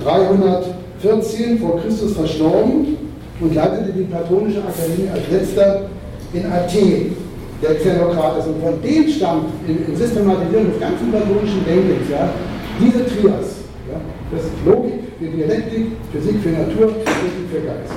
314 0.04 1.60
vor 1.60 1.80
Christus 1.80 2.14
verstorben 2.14 2.98
und 3.40 3.54
leitete 3.54 3.92
die 3.94 4.04
Platonische 4.04 4.62
Akademie 4.64 5.10
als 5.14 5.30
letzter 5.30 5.82
in 6.34 6.46
Athen, 6.52 7.16
der 7.62 7.76
Xenokrates. 7.76 8.48
Und 8.48 8.62
von 8.62 8.82
dem 8.82 9.08
stammt 9.08 9.54
im, 9.68 9.78
im 9.88 9.96
Systematisieren 9.96 10.72
des 10.72 10.80
ganzen 10.80 11.10
platonischen 11.10 11.64
Denkens 11.66 12.10
ja, 12.10 12.30
diese 12.80 13.06
Trias. 13.06 13.64
Ja, 13.88 14.02
das 14.32 14.46
ist 14.46 14.58
Logik 14.66 15.06
für 15.20 15.30
Dialektik, 15.30 15.86
Physik 16.12 16.42
für 16.42 16.50
Natur, 16.50 16.90
Physik 17.06 17.48
für 17.52 17.62
Geist. 17.62 17.94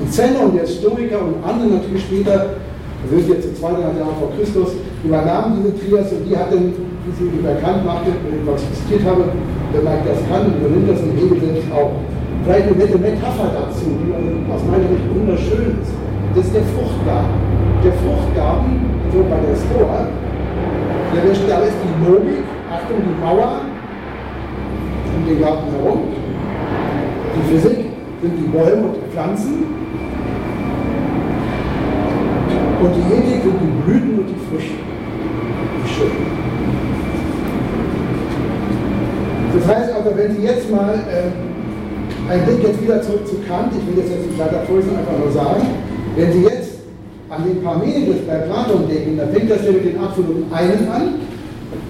Und 0.00 0.08
und 0.44 0.56
der 0.56 0.66
Stoiker 0.66 1.20
und 1.22 1.44
andere 1.44 1.78
natürlich 1.78 2.04
später, 2.04 2.56
wir 3.08 3.18
sind 3.18 3.28
jetzt 3.28 3.48
zu 3.48 3.60
200 3.60 3.96
Jahren 3.98 4.16
vor 4.18 4.32
Christus, 4.36 4.76
übernahmen 5.04 5.60
diese 5.60 5.76
Trias 5.76 6.12
und 6.12 6.24
die 6.28 6.36
hat 6.36 6.52
dann, 6.52 6.72
wie 6.72 7.12
sie 7.16 7.30
bekannt 7.40 7.84
machte, 7.84 8.12
was 8.44 8.62
ich 8.62 8.72
zitiert 8.80 9.08
habe, 9.08 9.24
der 9.72 9.82
Mike 9.82 10.04
das 10.04 10.20
kann 10.28 10.46
und 10.46 10.60
übernimmt 10.60 10.90
das 10.90 11.00
in 11.00 11.12
Hegel 11.16 11.40
selbst 11.40 11.72
auch. 11.72 11.92
Vielleicht 12.44 12.66
eine 12.68 12.76
nette 12.76 12.98
Metapher 12.98 13.52
dazu, 13.52 13.84
die 14.00 14.12
aus 14.52 14.64
meiner 14.64 14.88
Sicht 14.88 15.04
wunderschön 15.12 15.76
ist. 15.80 15.92
Das 16.34 16.46
ist 16.46 16.54
der 16.54 16.62
Fruchtgarten. 16.62 17.49
Der 17.82 17.92
Fruchtgarten, 17.92 18.90
so 19.10 19.24
bei 19.24 19.40
der 19.40 19.56
Stoa, 19.56 20.06
der 21.14 21.22
da 21.48 21.64
ist 21.64 21.76
die 21.82 22.04
Logik, 22.04 22.44
Achtung, 22.70 22.98
die 23.00 23.24
Mauer 23.24 23.62
um 25.16 25.26
den 25.26 25.40
Garten 25.40 25.70
herum. 25.72 26.00
Die 27.34 27.52
Physik 27.52 27.86
sind 28.20 28.36
die 28.36 28.48
Bäume 28.48 28.86
und 28.86 28.96
die 28.96 29.10
Pflanzen. 29.12 29.64
Und 32.82 32.92
die 32.96 33.14
Ethik 33.14 33.42
sind 33.42 33.56
die 33.60 33.82
Blüten 33.84 34.18
und 34.18 34.26
die 34.28 34.40
Früchte. 34.50 34.74
Wie 35.82 35.88
schön. 35.88 36.10
Das 39.54 39.68
heißt 39.68 39.92
also, 39.94 40.16
wenn 40.16 40.36
Sie 40.36 40.42
jetzt 40.42 40.70
mal 40.70 40.94
äh, 40.94 42.32
einen 42.32 42.44
Blick 42.44 42.62
jetzt 42.62 42.82
wieder 42.82 43.02
zurück 43.02 43.26
zu 43.26 43.36
Kant, 43.48 43.72
ich 43.72 43.86
will 43.86 44.02
das 44.02 44.10
jetzt 44.10 44.26
nicht 44.26 44.38
weiter 44.38 44.62
vorlesen, 44.66 44.96
einfach 44.96 45.18
nur 45.18 45.32
sagen, 45.32 45.66
wenn 46.16 46.32
Sie 46.32 46.42
jetzt 46.42 46.49
Parmenides 47.62 48.26
bei 48.26 48.36
Platon 48.36 48.88
denken, 48.88 49.18
dann 49.18 49.32
fängt 49.32 49.50
das 49.50 49.64
ja 49.64 49.72
mit 49.72 49.84
den 49.84 49.98
absoluten 49.98 50.52
Einen 50.52 50.88
an. 50.88 51.02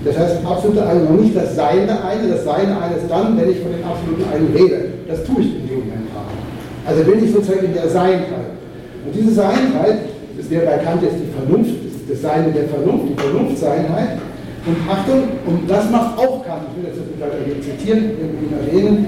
Das 0.05 0.19
heißt, 0.19 0.45
absolute 0.45 0.87
Eine 0.87 1.01
noch 1.01 1.21
nicht 1.21 1.37
das 1.37 1.57
Seine 1.57 2.05
eine, 2.05 2.29
das 2.31 2.45
Seine 2.45 2.81
eine 2.81 2.97
ist 2.97 3.11
dann, 3.11 3.37
wenn 3.37 3.51
ich 3.51 3.61
von 3.61 3.73
den 3.73 3.85
absoluten 3.85 4.25
Einen 4.33 4.49
rede. 4.55 4.85
Das 5.09 5.25
tue 5.25 5.41
ich 5.41 5.57
in 5.57 5.69
dem 5.69 5.79
Moment 5.81 6.07
gerade. 6.13 6.35
Also 6.87 7.05
bin 7.05 7.25
ich 7.25 7.33
sozusagen 7.33 7.67
in 7.67 7.75
der 7.75 7.89
Seinheit. 7.89 8.57
Und 9.05 9.15
diese 9.15 9.33
Seinheit 9.33 10.11
das 10.41 10.49
wäre 10.49 10.65
bei 10.65 10.79
Kant 10.79 11.03
jetzt 11.03 11.21
die 11.21 11.29
Vernunft, 11.37 11.77
das 12.09 12.23
Sein 12.23 12.55
der 12.55 12.65
Vernunft, 12.65 13.13
die 13.13 13.21
Vernunftseinheit. 13.21 14.17
Und 14.65 14.77
Achtung, 14.89 15.37
und 15.45 15.69
das 15.69 15.91
macht 15.91 16.17
auch 16.17 16.45
Kant, 16.47 16.65
ich 16.73 16.81
will 16.81 16.89
das 16.89 16.97
jetzt 16.97 17.13
nicht 17.13 17.21
weiter 17.21 17.45
zitieren, 17.61 18.17
ihn 18.17 18.53
erwähnen, 18.57 19.07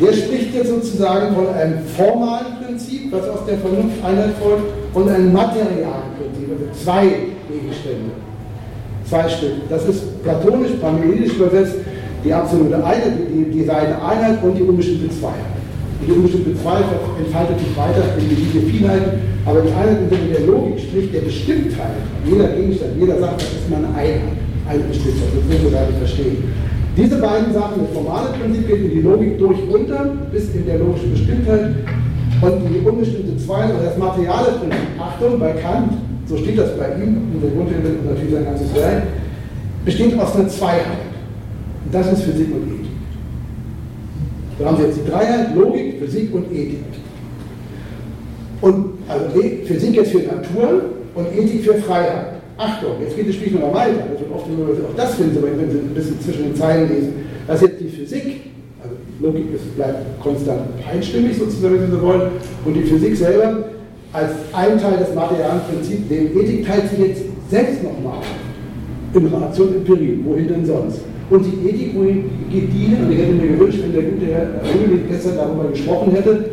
Der 0.00 0.12
spricht 0.14 0.54
jetzt 0.54 0.70
sozusagen 0.70 1.34
von 1.34 1.48
einem 1.48 1.78
formalen 1.96 2.56
Prinzip, 2.64 3.12
was 3.12 3.28
aus 3.28 3.44
der 3.46 3.58
Vernunfteinheit 3.58 4.30
folgt, 4.40 4.64
und 4.94 5.08
einem 5.08 5.32
materialen 5.32 6.16
Prinzip, 6.16 6.48
also 6.50 6.64
zwei 6.82 7.04
Gegenstände. 7.48 8.10
Zwei 9.04 9.28
Stück. 9.28 9.68
Das 9.68 9.84
ist 9.86 10.22
platonisch, 10.22 10.72
parmenidisch 10.80 11.34
übersetzt, 11.34 11.76
die 12.24 12.32
absolute 12.32 12.76
Einheit, 12.76 13.12
die, 13.28 13.50
die 13.50 13.68
reine 13.68 14.00
Einheit 14.02 14.42
und 14.42 14.56
die 14.56 14.62
unbestimmte 14.62 15.10
Zweiheit. 15.10 15.52
Die 16.06 16.12
unbestimmte 16.12 16.56
Zweiheit 16.62 16.86
entfaltet 17.18 17.58
sich 17.58 17.76
weiter 17.76 18.02
in 18.16 18.28
beliebige 18.28 18.66
Vielheiten, 18.66 19.20
aber 19.44 19.60
die 19.60 19.72
Einheit 19.72 19.98
in 20.10 20.32
der 20.32 20.46
Logik 20.46 20.80
spricht 20.80 21.14
der 21.14 21.20
Bestimmtheit. 21.20 22.00
Jeder 22.24 22.48
Gegenstand, 22.48 22.92
jeder 22.98 23.18
Sache, 23.18 23.34
das 23.36 23.52
ist 23.52 23.68
mal 23.68 23.84
eine 23.84 23.88
Einheit, 23.88 24.36
eine 24.68 24.84
Bestimmtheit, 24.84 25.28
das 25.36 25.44
müssen 25.44 25.64
wir 25.64 25.72
gar 25.72 25.86
nicht 25.86 25.98
verstehen. 25.98 26.38
Diese 27.00 27.16
beiden 27.16 27.54
Sachen, 27.54 27.80
das 27.82 27.94
formale 27.94 28.28
Prinzip 28.38 28.68
geht 28.68 28.82
in 28.82 28.90
die 28.90 29.00
Logik 29.00 29.38
durch 29.38 29.58
runter, 29.70 30.16
bis 30.30 30.54
in 30.54 30.66
der 30.66 30.78
logischen 30.78 31.12
Bestimmtheit 31.12 31.76
und 32.42 32.62
die 32.68 32.86
unbestimmte 32.86 33.38
Zweiheit, 33.38 33.72
also 33.72 33.84
das 33.86 33.96
materiale 33.96 34.52
Prinzip, 34.58 35.00
Achtung, 35.00 35.40
bei 35.40 35.52
Kant, 35.52 35.94
so 36.26 36.36
steht 36.36 36.58
das 36.58 36.76
bei 36.76 36.94
ihm, 36.96 37.32
in 37.32 37.40
der 37.40 37.50
Grundlehre 37.52 37.96
und 37.98 38.04
natürlich 38.04 38.34
sein 38.34 38.44
ganzes 38.44 38.74
Werk, 38.74 39.04
besteht 39.86 40.20
aus 40.20 40.36
einer 40.36 40.48
Zweiheit. 40.48 40.84
Und 41.86 41.94
das 41.94 42.12
ist 42.12 42.22
Physik 42.22 42.48
und 42.52 42.68
Ethik. 42.68 42.90
Da 44.58 44.66
haben 44.66 44.76
Sie 44.76 44.82
jetzt 44.82 44.98
die 44.98 45.10
Dreiheit, 45.10 45.56
Logik, 45.56 45.98
Physik 46.00 46.34
und 46.34 46.52
Ethik. 46.52 46.84
Und 48.60 48.98
also 49.08 49.24
Physik 49.64 49.96
jetzt 49.96 50.12
für 50.12 50.18
Natur 50.18 50.82
und 51.14 51.26
Ethik 51.34 51.64
für 51.64 51.74
Freiheit. 51.76 52.39
Achtung, 52.60 53.00
jetzt 53.00 53.16
geht 53.16 53.26
das 53.26 53.36
Spiel 53.36 53.54
noch 53.54 53.72
weiter. 53.72 54.04
Wird 54.10 54.20
oft 54.34 54.46
immer, 54.46 54.68
auch 54.68 54.94
das 54.94 55.14
finden 55.14 55.34
Sie, 55.34 55.42
wenn 55.42 55.70
Sie 55.70 55.78
ein 55.78 55.94
bisschen 55.94 56.20
zwischen 56.20 56.42
den 56.42 56.54
Zeilen 56.54 56.90
lesen. 56.90 57.12
dass 57.46 57.62
jetzt 57.62 57.80
die 57.80 57.88
Physik, 57.88 58.40
also 58.82 58.94
Logik 59.20 59.54
ist, 59.54 59.74
bleibt 59.74 60.20
konstant 60.22 60.60
einstimmig 60.88 61.36
sozusagen, 61.36 61.80
wenn 61.80 61.86
Sie 61.86 61.96
so 61.96 62.02
wollen, 62.02 62.30
und 62.64 62.74
die 62.74 62.82
Physik 62.82 63.16
selber 63.16 63.64
als 64.12 64.32
ein 64.52 64.78
Teil 64.78 64.98
des 64.98 65.14
materialen 65.14 65.60
Prinzips, 65.68 66.08
dem 66.08 66.38
Ethik 66.38 66.66
teilt 66.66 66.90
sich 66.90 66.98
jetzt 66.98 67.22
selbst 67.48 67.82
nochmal. 67.82 68.18
In 69.14 69.26
Relation 69.26 69.74
Empirie, 69.74 70.20
wohin 70.24 70.48
denn 70.48 70.66
sonst? 70.66 71.00
Und 71.30 71.44
die 71.44 71.68
Ethik, 71.68 71.94
geht 72.50 72.72
die 72.72 72.86
hin? 72.86 73.04
Und 73.04 73.12
ich 73.12 73.18
hätte 73.18 73.32
mir 73.32 73.48
gewünscht, 73.48 73.78
wenn 73.82 73.92
der 73.92 74.02
gute 74.02 74.26
Herr 74.26 74.48
Rügel 74.62 75.00
gestern 75.08 75.36
darüber 75.36 75.64
gesprochen 75.70 76.12
hätte, 76.12 76.44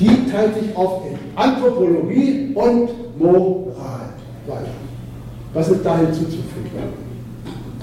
die 0.00 0.30
teilt 0.30 0.54
sich 0.54 0.76
auf 0.76 1.02
Anthropologie 1.34 2.52
und 2.54 3.18
Moral 3.18 4.10
weiter. 4.46 4.87
Was 5.54 5.68
ist 5.68 5.80
da 5.84 5.98
hinzuzufügen? 5.98 6.44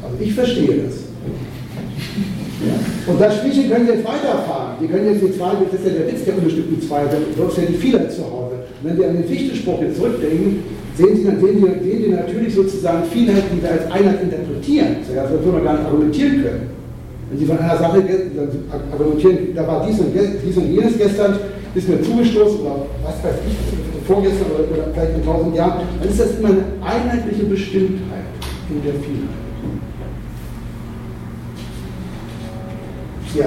Also 0.04 0.16
ich 0.20 0.34
verstehe 0.34 0.84
das. 0.84 1.06
Und 3.08 3.22
das 3.22 3.38
Spielchen 3.38 3.70
können 3.70 3.88
jetzt 3.88 4.06
weiterfahren. 4.06 4.76
Die 4.82 4.88
können 4.88 5.08
jetzt 5.12 5.22
die 5.22 5.38
zwei, 5.38 5.52
das 5.54 5.80
ist 5.80 5.86
ja 5.86 5.94
der 5.94 6.08
Witz 6.08 6.26
der 6.26 6.38
unbestimmten 6.38 6.82
zwei, 6.82 7.04
dort 7.38 7.52
ist 7.52 7.58
ja 7.58 7.64
die 7.66 7.74
Vielheit 7.74 8.12
zu 8.12 8.24
Hause. 8.24 8.56
Und 8.82 8.90
wenn 8.90 8.98
Sie 8.98 9.06
an 9.06 9.14
den 9.16 9.26
Fichte-Spruch 9.26 9.82
jetzt 9.82 9.98
zurückdenken, 9.98 10.64
sehen 10.96 11.16
Sie, 11.16 11.24
dann 11.26 11.40
sehen 11.40 11.58
Sie, 11.58 11.90
sehen 11.90 12.04
Sie 12.04 12.10
natürlich 12.10 12.54
sozusagen 12.54 13.04
Vielheit, 13.12 13.44
die 13.54 13.62
wir 13.62 13.72
als 13.72 13.92
Einheit 13.92 14.22
interpretieren. 14.22 14.98
Das 15.14 15.30
würden 15.32 15.54
wir 15.54 15.64
gar 15.64 15.74
nicht 15.74 15.86
argumentieren 15.86 16.44
können. 16.44 16.70
Wenn 17.30 17.40
Sie 17.40 17.46
von 17.46 17.58
einer 17.58 17.78
Sache 17.78 18.04
argumentieren, 18.92 19.38
da 19.56 19.68
war 19.68 19.86
dies 19.88 20.00
und, 20.00 20.14
dies 20.14 20.58
und 20.58 20.72
jenes 20.72 20.98
gestern, 20.98 21.38
ist 21.76 21.90
mir 21.90 22.02
zugestoßen 22.02 22.62
oder 22.62 22.88
was 23.04 23.24
weiß 23.24 23.36
ich, 23.48 24.08
vorgestern 24.08 24.48
oder, 24.56 24.92
vielleicht 24.94 25.16
in 25.16 25.26
tausend 25.26 25.56
Jahren, 25.56 25.82
dann 26.00 26.10
ist 26.10 26.20
das 26.20 26.40
immer 26.40 26.50
eine 26.50 26.64
einheitliche 26.82 27.44
Bestimmtheit 27.44 28.26
in 28.70 28.82
der 28.84 28.94
Vielheit. 28.94 29.46
Ja. 33.36 33.46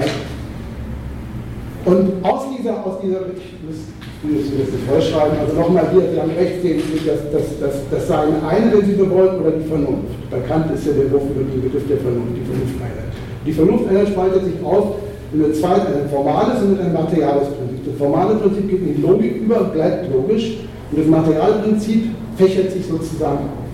Und 1.85 2.23
aus 2.23 2.43
dieser, 2.55 2.85
aus 2.85 3.01
dieser, 3.01 3.21
ich 3.33 3.57
muss, 3.65 3.89
ich 4.21 4.53
muss 4.53 4.69
das 4.69 4.83
vorschreiben, 4.85 5.39
also 5.39 5.55
nochmal 5.55 5.89
hier, 5.91 6.11
Sie 6.13 6.21
haben 6.21 6.31
recht, 6.37 6.61
das, 7.07 7.31
das, 7.31 7.59
das, 7.59 7.75
das 7.89 8.07
sagen 8.07 8.33
eine, 8.47 8.71
wenn 8.71 8.85
Sie 8.85 8.95
so 8.95 9.09
wollen, 9.09 9.41
oder 9.41 9.51
die 9.51 9.67
Vernunft. 9.67 10.29
Bekannt 10.29 10.71
ist 10.75 10.85
ja 10.85 10.93
der 10.93 11.11
Wurf 11.11 11.23
über 11.33 11.41
den 11.41 11.61
Begriff 11.63 11.87
der 11.87 11.97
Vernunft, 11.97 12.35
die 12.35 12.45
Vernunfteinheit. 12.45 13.09
Die 13.45 13.53
Vernunfteinheit 13.53 14.07
spaltet 14.09 14.43
sich 14.45 14.63
auf 14.63 14.95
in 15.33 15.39
der 15.41 15.53
zweiten 15.53 15.93
ein 15.93 16.09
formales 16.09 16.61
und 16.61 16.79
ein 16.79 16.93
materiales 16.93 17.47
Prinzip. 17.49 17.68
Das 17.89 17.97
formale 17.97 18.35
Prinzip 18.35 18.69
geht 18.69 18.81
in 18.81 18.95
die 18.95 19.01
Logik 19.01 19.37
über 19.37 19.63
bleibt 19.65 20.13
logisch. 20.13 20.57
Und 20.91 20.99
das 20.99 21.07
Materialprinzip 21.07 22.03
fächert 22.37 22.71
sich 22.71 22.85
sozusagen 22.85 23.39
auf. 23.39 23.69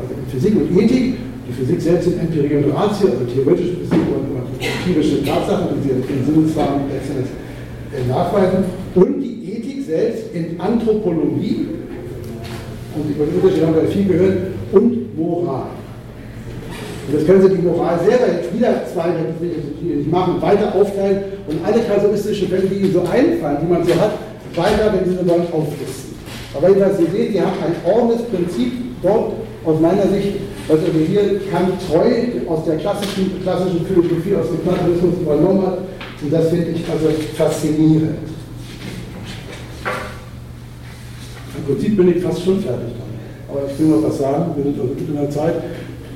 Also 0.00 0.14
in 0.14 0.26
Physik 0.30 0.54
und 0.56 0.78
Ethik, 0.78 1.14
die 1.48 1.52
Physik 1.52 1.80
selbst 1.80 2.04
sind 2.04 2.20
Empirie 2.20 2.56
und 2.56 2.72
Ratio, 2.72 3.08
also 3.08 3.24
theoretische 3.24 3.76
Physik 3.76 4.00
und, 4.14 4.38
empirische 4.60 5.24
Tatsachen, 5.24 5.68
die 5.76 5.88
sie 5.88 5.94
in 5.94 6.24
Sinnesfragen 6.24 6.82
letztendlich 6.92 7.30
äh, 7.94 8.08
nachweisen. 8.08 8.64
Und 8.94 9.20
die 9.20 9.52
Ethik 9.52 9.84
selbst 9.86 10.34
in 10.34 10.60
Anthropologie, 10.60 11.68
und 12.94 13.10
über 13.10 13.24
den 13.24 13.34
Unterschied 13.36 13.64
haben 13.64 13.74
wir 13.74 13.84
viel 13.84 14.04
gehört, 14.06 14.36
und 14.72 15.16
Moral. 15.16 15.77
Und 17.08 17.14
das 17.16 17.26
können 17.26 17.40
Sie 17.40 17.56
die 17.56 17.62
Moral 17.62 17.98
selber 18.00 18.26
jetzt 18.36 18.54
wieder 18.54 18.84
zwei, 18.92 19.08
nicht 19.80 20.10
machen, 20.10 20.42
weiter 20.42 20.74
aufteilen 20.74 21.22
und 21.48 21.64
alle 21.64 21.80
kasuistischen 21.80 22.48
Fälle, 22.48 22.68
die 22.68 22.74
Ihnen 22.84 22.92
so 22.92 23.00
einfallen, 23.00 23.56
die 23.62 23.72
man 23.72 23.82
so 23.82 23.94
hat, 23.94 24.12
weiter, 24.54 24.92
wenn 24.92 25.08
Sie 25.08 25.16
so 25.16 25.26
wollen, 25.26 25.48
auflisten. 25.50 26.16
Aber 26.54 26.68
jedenfalls, 26.68 26.98
Sie 26.98 27.06
sehen, 27.06 27.32
die 27.32 27.40
haben 27.40 27.56
ein 27.64 27.90
ordentliches 27.90 28.26
Prinzip 28.26 28.72
dort 29.02 29.32
aus 29.64 29.80
meiner 29.80 30.06
Sicht, 30.08 30.34
was 30.68 30.80
er 30.80 31.06
hier 31.06 31.40
Kant 31.50 31.72
treu 31.88 32.52
aus 32.52 32.64
der 32.66 32.76
klassischen, 32.76 33.40
klassischen 33.42 33.86
Philosophie, 33.86 34.34
aus 34.36 34.48
dem 34.48 34.58
Platonismus 34.58 35.14
übernommen 35.22 35.66
hat. 35.66 35.78
Und 36.20 36.30
das 36.30 36.48
finde 36.48 36.72
ich 36.72 36.84
also 36.90 37.08
faszinierend. 37.38 38.18
Im 41.56 41.64
Prinzip 41.64 41.96
bin 41.96 42.16
ich 42.16 42.22
fast 42.22 42.44
schon 42.44 42.60
fertig 42.60 42.92
damit. 43.00 43.08
Aber 43.48 43.62
ich 43.70 43.78
will 43.78 43.96
noch 43.96 44.08
was 44.08 44.18
sagen, 44.18 44.52
wir 44.56 44.64
sind 44.64 44.78
also 44.78 44.92
in 44.92 45.16
der 45.16 45.30
Zeit. 45.30 45.54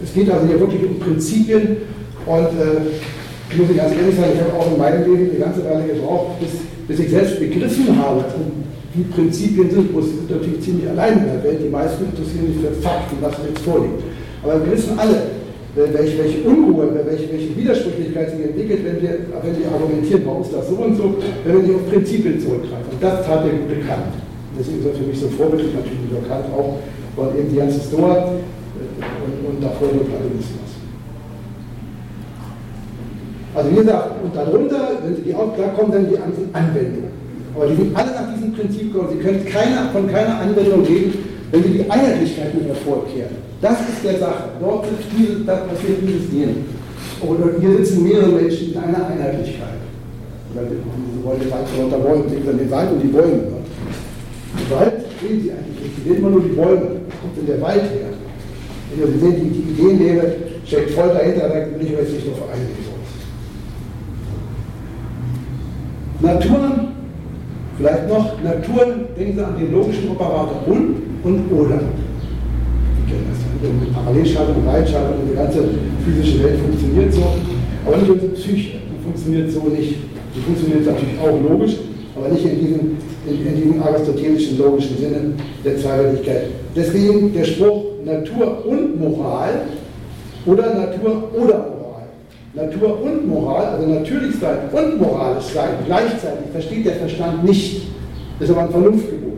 Es 0.03 0.13
geht 0.15 0.31
also 0.31 0.47
hier 0.47 0.59
wirklich 0.59 0.83
um 0.85 0.99
Prinzipien 0.99 1.77
und 2.27 2.53
äh, 2.59 2.91
ich 3.51 3.59
muss 3.59 3.77
ganz 3.77 3.93
ehrlich 3.93 4.17
sagen, 4.17 4.33
ich 4.35 4.41
habe 4.41 4.55
auch 4.59 4.73
in 4.73 4.79
meinem 4.79 5.03
Leben 5.05 5.31
eine 5.31 5.39
ganze 5.39 5.65
Weile 5.65 5.85
gebraucht, 5.85 6.41
bis, 6.41 6.51
bis 6.89 7.07
ich 7.07 7.11
selbst 7.11 7.39
begriffen 7.39 7.97
habe, 7.99 8.25
wie 8.95 9.05
Prinzipien 9.05 9.71
sind, 9.71 9.95
wo 9.95 10.01
es 10.01 10.07
natürlich 10.29 10.61
ziemlich 10.61 10.89
allein 10.89 11.19
in 11.19 11.27
der 11.27 11.45
Welt. 11.45 11.61
Die 11.65 11.69
meisten 11.69 12.05
interessieren 12.05 12.49
sich 12.49 12.61
für 12.61 12.73
Fakten, 12.81 13.17
was 13.21 13.35
jetzt 13.47 13.65
vorliegt. 13.65 14.03
Aber 14.43 14.65
wir 14.65 14.73
wissen 14.73 14.99
alle, 14.99 15.43
welche, 15.75 16.19
welche 16.19 16.41
Unruhe, 16.45 16.89
welche, 17.05 17.33
welche 17.33 17.57
Widersprüchlichkeit 17.57 18.31
sich 18.31 18.45
entwickelt, 18.45 18.81
wenn 18.85 19.01
wir, 19.01 19.19
wenn 19.33 19.57
wir 19.57 19.69
argumentieren, 19.73 20.23
warum 20.25 20.43
ist 20.43 20.53
das 20.53 20.69
so 20.69 20.77
und 20.77 20.97
so, 20.97 21.17
wenn 21.45 21.57
wir 21.57 21.63
nicht 21.63 21.75
auf 21.77 21.89
Prinzipien 21.89 22.41
zurückgreifen. 22.41 22.93
Und 22.93 23.03
das 23.03 23.25
tat 23.25 23.45
der 23.45 23.53
gute 23.53 23.81
Kant. 23.87 24.13
Deswegen 24.59 24.81
ist 24.81 24.87
er 24.87 24.95
für 24.95 25.09
mich 25.09 25.19
so 25.19 25.29
vorbildlich, 25.29 25.73
natürlich 25.73 26.13
der 26.13 26.29
Kant 26.29 26.45
auch, 26.53 26.77
weil 27.17 27.39
eben 27.41 27.49
die 27.49 27.57
ganze 27.57 27.81
Stoa 27.81 28.37
und, 29.25 29.55
und 29.55 29.63
davor 29.63 29.89
der 29.89 30.05
Platonismus. 30.05 30.73
Also 33.55 33.71
wie 33.71 33.77
gesagt, 33.77 34.11
und 34.25 34.35
darunter, 34.35 34.89
wenn 35.05 35.17
Sie 35.17 35.23
die 35.23 35.35
auch, 35.35 35.55
da 35.57 35.69
kommen 35.77 35.93
dann 35.93 36.09
die 36.09 36.17
ganzen 36.17 36.49
Anwendungen. 36.53 37.13
Aber 37.55 37.67
die 37.67 37.77
sind 37.77 37.97
alle 37.97 38.13
nach 38.13 38.35
diesem 38.35 38.53
Prinzip 38.55 38.93
gekommen. 38.93 39.11
Sie 39.13 39.23
können 39.23 39.45
keine, 39.45 39.91
von 39.93 40.11
keiner 40.11 40.41
Anwendung 40.41 40.85
reden, 40.85 41.13
wenn 41.51 41.63
Sie 41.63 41.69
die 41.71 41.91
Einheitlichkeit 41.91 42.55
mit 42.55 42.67
hervorkehren. 42.67 43.37
Das 43.61 43.79
ist 43.81 44.03
der 44.03 44.19
Sache. 44.19 44.57
Dort 44.59 44.87
ist 44.87 45.07
diese, 45.13 45.45
das 45.45 45.61
passiert 45.69 45.99
dieses 46.01 46.31
Gehen. 46.31 46.65
Oder 47.21 47.61
hier 47.61 47.77
sitzen 47.77 48.03
mehrere 48.03 48.31
Menschen 48.33 48.73
in 48.73 48.79
einer 48.79 49.07
Einheitlichkeit. 49.07 49.79
Oder 50.55 50.65
Sie 50.69 51.25
wollen 51.25 51.41
den 51.41 51.51
Wald 51.51 51.67
unter 51.79 51.99
Bäumen, 51.99 52.29
sehen 52.31 52.47
dann 52.47 52.59
den 52.59 52.71
Wald 52.71 52.91
und 52.91 53.03
die 53.03 53.09
Bäume. 53.09 53.39
Den 54.57 54.71
Wald 54.71 54.95
sehen 55.21 55.43
Sie 55.43 55.53
eigentlich 55.53 55.83
nicht. 55.83 55.97
Sie 55.97 56.09
sehen 56.09 56.19
immer 56.19 56.31
nur 56.31 56.41
die 56.41 56.57
Bäume. 56.57 57.05
Was 57.05 57.21
kommt 57.21 57.37
denn 57.37 57.47
der 57.47 57.61
Wald 57.61 57.83
her? 57.83 58.12
Wenn 58.97 59.13
Sie 59.13 59.19
sehen, 59.19 59.35
die, 59.43 59.51
die 59.51 59.83
Ideenlehre 59.83 60.35
steckt 60.67 60.91
voll 60.91 61.09
dahinter, 61.09 61.49
da 61.49 61.55
will 61.55 61.87
ich 61.87 61.91
jetzt 61.91 62.13
nicht 62.13 62.27
darauf 62.27 62.51
eingehen. 62.51 62.93
Natur, 66.21 66.89
vielleicht 67.77 68.09
noch, 68.09 68.43
Natur, 68.43 68.87
denken 69.19 69.35
Sie 69.37 69.45
an 69.45 69.59
den 69.59 69.73
logischen 69.73 70.11
Operator 70.11 70.63
und 70.67 71.03
und 71.25 71.53
oder. 71.53 71.79
Sie 71.79 73.11
kennen 73.11 73.27
das 73.31 73.43
ja, 73.63 73.73
mit 73.73 73.93
Parallelschaltung, 73.93 74.67
Reitschaltung, 74.67 75.17
die 75.31 75.37
ganze 75.37 75.65
physische 76.05 76.43
Welt 76.43 76.59
funktioniert 76.61 77.13
so, 77.13 77.23
aber 77.87 77.97
nicht 77.97 78.11
unsere 78.11 78.33
Psyche, 78.33 78.79
die 78.91 79.03
funktioniert 79.03 79.51
so 79.51 79.63
nicht. 79.69 79.95
Die 80.35 80.41
funktioniert 80.41 80.87
natürlich 80.87 81.19
auch 81.21 81.39
logisch, 81.51 81.77
aber 82.17 82.29
nicht 82.29 82.45
in 82.45 82.59
diesem, 82.59 82.81
in, 83.27 83.47
in 83.47 83.57
diesem 83.57 83.83
aristotelischen 83.83 84.59
logischen 84.59 84.97
Sinne 84.99 85.35
der 85.65 85.77
Zweideutigkeit. 85.77 86.47
Deswegen 86.75 87.35
der 87.35 87.45
Spruch, 87.45 87.85
Natur 88.05 88.67
und 88.67 89.01
Moral 89.01 89.63
oder 90.47 90.75
Natur 90.75 91.31
oder 91.35 91.59
Moral. 91.59 91.83
Natur 92.55 93.03
und 93.03 93.29
Moral, 93.29 93.67
also 93.67 93.89
natürlich 93.89 94.37
sein 94.37 94.59
und 94.73 95.01
moralisch 95.01 95.47
sein, 95.47 95.71
gleichzeitig 95.87 96.51
versteht 96.53 96.87
der 96.87 96.97
Verstand 96.97 97.45
nicht. 97.45 97.83
Das 98.39 98.49
ist 98.49 98.55
aber 98.55 98.67
ein 98.67 98.71
Vernunftgebot. 98.71 99.33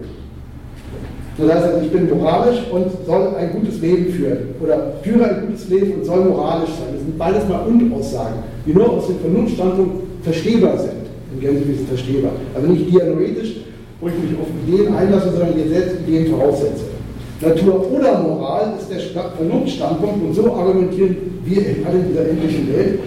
Das 1.36 1.52
heißt 1.52 1.64
also, 1.64 1.84
ich 1.84 1.90
bin 1.92 2.08
moralisch 2.10 2.60
und 2.70 2.86
soll 3.06 3.34
ein 3.36 3.52
gutes 3.52 3.80
Leben 3.80 4.12
führen. 4.12 4.38
Oder 4.62 4.92
führe 5.02 5.24
ein 5.28 5.46
gutes 5.46 5.68
Leben 5.68 5.94
und 5.94 6.04
soll 6.04 6.24
moralisch 6.24 6.70
sein. 6.70 6.88
Das 6.92 7.00
sind 7.02 7.18
beides 7.18 7.48
mal 7.48 7.66
Und-Aussagen, 7.66 8.36
die 8.64 8.72
nur 8.72 8.90
aus 8.90 9.08
dem 9.08 9.18
Vernunftstandpunkt 9.18 9.94
verstehbar 10.22 10.78
sind. 10.78 11.04
in 11.34 11.40
Gänsewissen 11.40 11.86
verstehbar. 11.86 12.32
Also 12.54 12.68
nicht 12.68 12.90
dianoetisch, 12.90 13.56
wo 14.00 14.08
ich 14.08 14.14
mich 14.14 14.38
auf 14.40 14.46
Ideen 14.66 14.94
einlasse, 14.94 15.30
sondern 15.30 15.68
selbst 15.68 15.96
Ideen 16.06 16.26
voraussetze. 16.28 16.93
Natur 17.40 17.90
oder 17.90 18.20
Moral 18.20 18.74
ist 18.78 18.90
der 18.90 19.00
Vernunftstandpunkt 19.36 20.24
und 20.24 20.34
so 20.34 20.52
argumentieren 20.52 21.16
wir 21.44 21.66
in 21.66 21.86
alle 21.86 22.00
dieser 22.00 22.28
endlichen 22.28 22.72
Welt. 22.72 23.00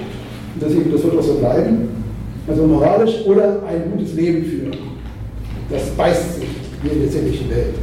Und 0.54 0.64
das, 0.64 0.72
das 0.74 1.04
wird 1.04 1.18
auch 1.18 1.24
so 1.24 1.34
bleiben. 1.36 1.90
Also 2.48 2.64
moralisch 2.66 3.26
oder 3.26 3.62
ein 3.68 3.92
gutes 3.92 4.14
Leben 4.14 4.44
führen. 4.44 4.78
Das 5.70 5.84
beißt 5.98 6.36
sich 6.36 6.48
hier 6.82 6.94
in 6.94 7.02
der 7.02 7.10
sinnlichen 7.10 7.50
Welt. 7.50 7.76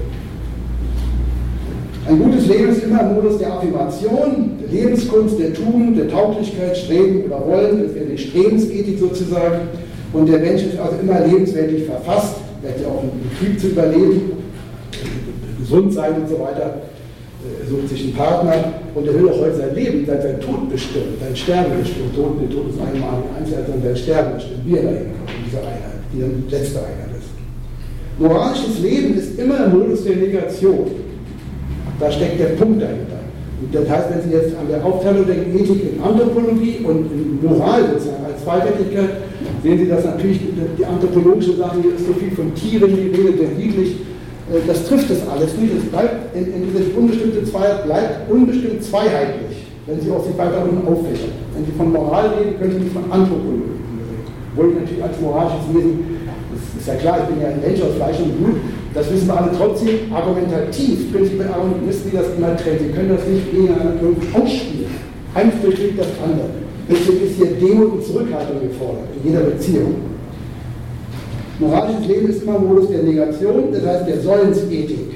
Ein 2.06 2.18
gutes 2.18 2.46
Leben 2.46 2.68
ist 2.68 2.82
immer 2.82 3.00
im 3.00 3.14
Modus 3.14 3.38
der 3.38 3.52
Affirmation, 3.54 4.58
der 4.60 4.68
Lebenskunst, 4.68 5.38
der 5.38 5.54
Tugend, 5.54 5.96
der 5.96 6.08
Tauglichkeit, 6.08 6.76
Streben 6.76 7.24
oder 7.24 7.46
Wollen, 7.46 7.82
das 7.82 7.94
wäre 7.94 8.06
die 8.06 8.18
Strebensethik 8.18 8.98
sozusagen. 8.98 9.68
Und 10.12 10.28
der 10.28 10.38
Mensch 10.38 10.62
ist 10.62 10.78
also 10.78 10.96
immer 11.00 11.26
lebensweltlich 11.26 11.84
verfasst, 11.84 12.36
vielleicht 12.60 12.84
auch 12.86 13.00
einen 13.00 13.30
Krieg 13.38 13.58
zu 13.58 13.68
überleben, 13.68 14.32
gesund 15.64 15.92
sein 15.92 16.14
und 16.21 16.28
so 16.28 16.38
weiter. 16.40 16.83
Er 17.44 17.68
sucht 17.68 17.88
sich 17.88 18.04
einen 18.04 18.14
Partner 18.14 18.54
und 18.94 19.06
er 19.06 19.14
will 19.14 19.28
auch 19.28 19.40
heute 19.40 19.56
sein 19.56 19.75
Leben, 19.75 20.06
sein, 20.06 20.21
sein 20.23 20.40
Tod 20.40 20.71
bestimmen, 20.71 21.16
sein 21.21 21.37
Sterben 21.37 21.78
bestimmen. 21.80 22.14
Tod, 22.14 22.40
der 22.40 22.49
Tod 22.49 22.71
ist 22.71 22.80
einmalig 22.80 23.28
Einzelheit, 23.37 23.66
sondern 23.66 23.85
sein 23.85 23.97
Sterben 23.97 24.35
bestimmt, 24.35 24.64
wie 24.64 24.76
er 24.76 24.83
dahin 24.85 25.12
kommt, 25.12 25.28
in 25.28 25.44
dieser 25.44 25.61
Einheit, 25.61 26.00
die 26.12 26.21
dann 26.21 26.44
letzte 26.49 26.78
Einheit 26.78 27.12
ist. 27.21 27.28
Moralisches 28.16 28.80
Leben 28.80 29.18
ist 29.18 29.38
immer 29.38 29.66
im 29.66 29.78
Modus 29.78 30.04
der 30.04 30.16
Negation. 30.16 30.87
Da 32.00 32.11
steckt 32.11 32.40
der 32.40 32.56
Punkt 32.56 32.80
dahinter. 32.80 33.21
Und 33.61 33.75
das 33.75 33.88
heißt, 33.88 34.09
wenn 34.11 34.23
Sie 34.23 34.37
jetzt 34.37 34.56
an 34.56 34.68
der 34.68 34.85
Aufteilung 34.85 35.26
der 35.26 35.37
Ethik 35.37 35.83
in 35.85 36.00
Anthropologie 36.02 36.80
und 36.85 37.12
in 37.12 37.38
Moral 37.42 37.83
sozusagen 37.92 38.25
als 38.25 38.42
Zweideutigkeit, 38.42 39.11
sehen 39.62 39.78
Sie, 39.78 39.88
dass 39.88 40.04
natürlich 40.04 40.40
die 40.78 40.85
anthropologische 40.85 41.56
Sache, 41.56 41.76
hier 41.83 41.94
ist 41.94 42.06
so 42.06 42.14
viel 42.14 42.30
von 42.33 42.54
Tieren 42.54 42.88
die 42.88 43.09
Rede, 43.14 43.33
der 43.33 43.49
niedlich, 43.56 43.90
äh, 43.92 44.13
das 44.66 44.88
trifft 44.88 45.10
das 45.10 45.26
alles 45.28 45.56
nicht. 45.56 45.72
Es 45.76 45.84
bleibt 45.90 46.36
in, 46.36 46.52
in 46.52 46.62
diese 46.68 46.90
unbestimmte 46.98 47.44
Zweiheit, 47.44 47.84
bleibt 47.84 48.30
unbestimmt 48.30 48.84
zweiheitlich, 48.84 49.72
wenn 49.86 50.00
Sie 50.00 50.10
auch 50.10 50.24
sich 50.24 50.36
weiter 50.36 50.64
unten 50.64 50.86
auffächern. 50.86 51.32
Wenn 51.54 51.64
Sie 51.64 51.72
von 51.72 51.92
Moral 51.92 52.28
reden, 52.36 52.58
können 52.58 52.72
Sie 52.72 52.80
nicht 52.80 52.92
von 52.92 53.10
Anthropologie 53.10 53.72
reden. 53.72 54.24
Obwohl 54.52 54.68
ich 54.70 54.80
natürlich 54.80 55.02
als 55.02 55.20
moralisches 55.20 55.66
Wesen, 55.72 56.14
das 56.52 56.80
ist 56.80 56.88
ja 56.88 56.94
klar, 56.96 57.18
ich 57.22 57.34
bin 57.34 57.40
ja 57.40 57.48
ein 57.48 57.60
Mensch 57.60 57.80
aus 57.80 57.96
Fleisch 57.96 58.20
und 58.20 58.36
Blut, 58.36 58.56
das 58.92 59.10
wissen 59.10 59.26
wir 59.26 59.36
alle 59.36 59.50
trotzdem, 59.56 60.12
argumentativ, 60.12 61.12
wissen 61.12 62.10
Sie 62.10 62.16
das 62.16 62.28
immer 62.36 62.56
trennen. 62.56 62.78
Sie 62.78 62.92
können 62.92 63.16
das 63.16 63.26
nicht 63.26 63.50
gegeneinander 63.50 64.12
ausspielen. 64.34 64.92
Eins 65.34 65.54
durchliegt 65.62 65.98
das 65.98 66.12
andere. 66.22 66.62
Deswegen 66.88 67.24
ist 67.24 67.36
hier 67.36 67.56
Demut 67.58 67.92
und 67.94 68.04
Zurückhaltung 68.04 68.60
gefordert, 68.60 69.08
in 69.16 69.30
jeder 69.30 69.42
Beziehung. 69.44 70.13
Moralisches 71.58 72.06
Leben 72.06 72.28
ist 72.28 72.42
immer 72.42 72.58
Modus 72.58 72.88
der 72.88 73.02
Negation, 73.02 73.73
das 73.73 73.84
heißt 73.84 74.08
der 74.08 74.20
Sollensethik. 74.20 75.14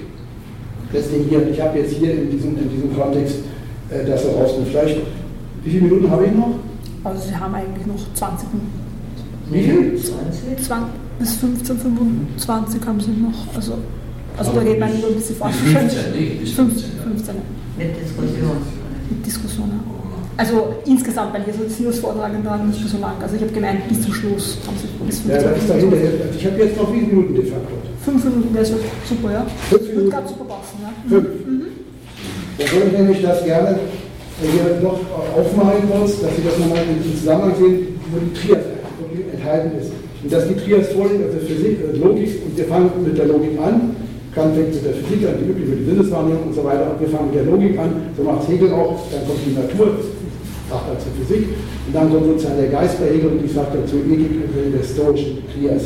Deswegen 0.93 1.25
hier, 1.25 1.49
ich 1.49 1.61
habe 1.61 1.79
jetzt 1.79 1.95
hier 1.95 2.13
in 2.13 2.31
diesem, 2.31 2.57
in 2.57 2.71
diesem 2.71 2.97
Kontext 2.97 3.37
äh, 3.91 4.05
das 4.07 4.25
herausgenommen. 4.25 4.71
Vielleicht, 4.71 5.01
wie 5.65 5.71
viele 5.71 5.83
Minuten 5.83 6.11
habe 6.11 6.27
ich 6.27 6.33
noch? 6.33 6.55
Also 7.05 7.29
Sie 7.29 7.35
haben 7.37 7.55
eigentlich 7.55 7.87
noch 7.87 8.15
20 8.15 8.49
Minuten. 8.53 8.79
Wie 9.51 9.63
viel? 9.63 9.97
20? 9.97 10.67
20 10.67 10.89
bis 11.19 11.35
15, 11.35 11.79
25 11.79 12.87
haben 12.87 13.01
Sie 13.01 13.11
noch. 13.11 13.55
Also, 13.55 13.75
also 14.37 14.53
da 14.53 14.63
geht 14.63 14.79
man 14.79 15.01
nur 15.01 15.11
ein 15.11 15.17
bisschen 15.17 15.37
fort. 15.37 15.53
15, 15.53 15.99
nee, 16.15 16.39
bis 16.41 16.53
15. 16.53 16.91
15. 17.03 17.35
Mit 17.77 17.97
Diskussion. 17.97 18.57
Mit 19.11 19.27
Diskussion, 19.27 19.69
ja. 19.69 20.08
Also 20.39 20.75
insgesamt, 20.87 21.35
wenn 21.35 21.43
ich 21.43 21.49
jetzt 21.49 21.77
CEOs 21.77 21.99
vortragen 21.99 22.45
dann 22.45 22.69
nicht 22.69 22.89
so 22.89 22.99
lang. 22.99 23.15
Also 23.21 23.35
ich 23.35 23.43
habe 23.43 23.51
gemeint, 23.51 23.89
bis 23.89 24.03
zum 24.03 24.15
Schluss 24.15 24.59
haben 24.65 24.77
Sie 24.79 24.87
bis 25.05 25.19
15 25.19 25.31
Ja, 25.33 25.43
da 25.43 25.51
ist 25.51 25.69
dahinter. 25.69 25.97
Ich 26.39 26.47
habe 26.47 26.59
jetzt 26.63 26.77
noch 26.77 26.93
wie 26.95 27.01
Minuten 27.01 27.35
de 27.35 27.45
facto? 27.45 27.75
Fünf 28.05 28.25
Minuten 28.25 28.55
wäre 28.55 28.65
super, 28.65 29.33
ja. 29.33 29.47
Fünf 29.69 29.89
Minuten. 29.89 30.11
Gerade 30.11 30.29
super 30.29 30.45
passen, 30.45 30.79
ja. 30.81 30.91
Fünf. 31.09 31.27
Mhm. 31.45 31.63
Dann 32.57 32.71
würde 32.71 32.87
ich 32.87 32.99
nämlich 32.99 33.23
das 33.23 33.45
gerne 33.45 33.81
hier 34.41 34.81
noch 34.81 35.01
aufmalen 35.35 35.91
kurz, 35.91 36.21
dass 36.23 36.31
Sie 36.37 36.43
das 36.47 36.57
nochmal 36.57 36.87
in 36.87 37.03
den 37.03 37.19
Zusammenhang 37.19 37.55
sehen, 37.59 37.99
wo 38.13 38.19
die 38.23 38.33
Trias 38.39 38.63
enthalten 39.35 39.71
ist. 39.77 39.91
Und 40.23 40.33
dass 40.33 40.47
die 40.47 40.55
Trias 40.55 40.87
vorliegt, 40.95 41.25
also 41.25 41.39
Physik, 41.47 41.79
äh, 41.83 41.97
Logik, 41.99 42.31
und 42.47 42.57
wir 42.57 42.65
fangen 42.67 42.91
mit 43.03 43.19
der 43.19 43.27
Logik 43.27 43.59
an. 43.59 43.97
Kant 44.35 44.55
fängt 44.55 44.71
mit 44.73 44.85
der 44.85 44.95
Physik 44.95 45.27
an, 45.27 45.35
die 45.43 45.51
üblich 45.51 45.67
mit 45.67 45.79
der 45.81 45.95
Sinneswahrnehmung 45.95 46.45
und 46.47 46.55
so 46.55 46.63
weiter. 46.63 46.95
Und 46.95 47.01
wir 47.01 47.09
fangen 47.09 47.27
mit 47.27 47.43
der 47.43 47.47
Logik 47.51 47.79
an, 47.79 47.91
so 48.17 48.23
macht 48.23 48.47
Hegel 48.47 48.73
auch, 48.73 49.03
dann 49.11 49.27
kommt 49.27 49.43
die 49.43 49.55
Natur, 49.59 49.99
sagt 50.69 51.01
zur 51.01 51.13
Physik, 51.19 51.49
und 51.87 51.95
dann 51.95 52.11
kommt 52.11 52.27
sozusagen 52.27 52.61
der 52.61 52.71
Geist 52.71 53.01
bei 53.01 53.09
Hegel 53.15 53.31
und 53.33 53.43
die 53.43 53.49
sagt 53.49 53.73
zur 53.89 54.01
Ethik 54.01 54.31
der 54.73 54.85
stoischen 54.85 55.43
Trias. 55.53 55.85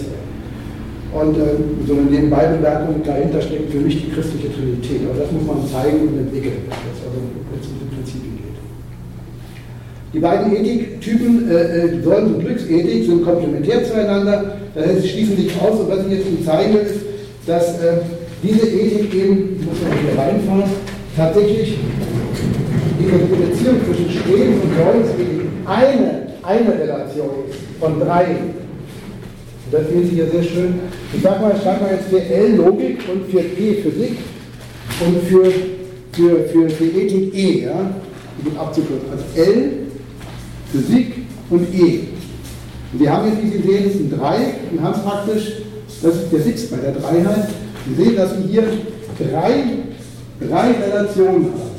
Und 1.13 1.37
äh, 1.37 1.61
so 1.87 1.93
eine 1.93 2.09
Nebenbeibemerkung, 2.09 3.03
dahinter 3.05 3.43
steckt 3.43 3.71
für 3.71 3.81
mich 3.81 4.01
die 4.01 4.11
christliche 4.11 4.49
Trinität. 4.53 5.01
Aber 5.05 5.21
das 5.21 5.31
muss 5.31 5.45
man 5.45 5.61
zeigen 5.69 6.09
und 6.09 6.19
entwickeln. 6.19 6.65
Das 6.67 7.05
also 7.05 7.21
die 10.13 10.19
beiden 10.19 10.55
Ethiktypen, 10.55 11.51
äh, 11.51 11.97
die 11.97 12.03
Sollens- 12.03 12.35
und 12.35 12.45
Glücksethik, 12.45 13.07
sind 13.07 13.25
komplementär 13.25 13.83
zueinander, 13.85 14.57
das 14.75 14.87
heißt, 14.87 15.03
sie 15.03 15.09
schließen 15.09 15.37
sich 15.37 15.53
aus. 15.61 15.81
Und 15.81 15.89
was 15.89 16.07
ich 16.07 16.13
jetzt 16.13 16.29
Ihnen 16.29 16.45
zeige, 16.45 16.79
ist, 16.79 17.01
dass 17.47 17.81
äh, 17.81 17.99
diese 18.43 18.67
Ethik 18.67 19.15
eben, 19.15 19.65
muss 19.65 19.81
mal 19.81 19.97
hier 19.99 20.19
reinfahren, 20.19 20.65
tatsächlich 21.17 21.79
die 23.07 23.45
Beziehung 23.45 23.77
zwischen 23.87 24.11
Streben 24.11 24.61
und 24.61 24.77
Sollensethik 24.77 25.43
eine, 25.67 26.27
eine 26.43 26.79
Relation 26.79 27.31
ist 27.49 27.59
von 27.81 28.01
drei. 28.01 28.25
Und 28.27 29.73
das 29.73 29.89
sehen 29.89 30.09
Sie 30.09 30.17
hier 30.17 30.29
sehr 30.29 30.43
schön. 30.43 30.75
Ich 31.13 31.23
sage 31.23 31.41
mal, 31.41 31.55
sag 31.63 31.81
mal 31.81 31.93
jetzt 31.93 32.09
für 32.09 32.23
L 32.23 32.57
Logik 32.57 32.99
und 33.13 33.31
für 33.31 33.43
P 33.43 33.75
Physik 33.83 34.19
und 35.01 35.23
für, 35.29 35.45
für, 36.13 36.45
für, 36.49 36.71
für 36.71 36.85
Ethik 36.85 37.35
E, 37.35 37.65
ja, 37.65 37.91
um 38.45 38.59
abzukürzen. 38.59 39.09
Also 39.11 39.25
L 39.51 39.71
Physik 40.73 41.15
und 41.51 41.75
E. 41.75 42.01
Und 42.93 43.01
wir 43.01 43.13
haben 43.13 43.29
jetzt, 43.29 43.43
wie 43.43 43.57
Sie 43.57 43.69
sehen, 43.69 43.91
ist 43.91 43.97
ein 43.97 44.11
Dreieck 44.11 44.55
und 44.71 44.83
haben 44.83 44.95
es 44.95 45.03
praktisch, 45.03 45.53
das 46.03 46.15
ist 46.17 46.33
der 46.33 46.41
Sitz 46.41 46.63
bei 46.67 46.77
der 46.79 46.93
Dreiheit. 46.93 47.49
Sie 47.89 48.03
sehen, 48.03 48.17
dass 48.17 48.37
wir 48.37 48.47
hier 48.47 48.65
drei, 49.19 49.65
drei 50.41 50.71
Relationen 50.73 51.47
haben. 51.47 51.72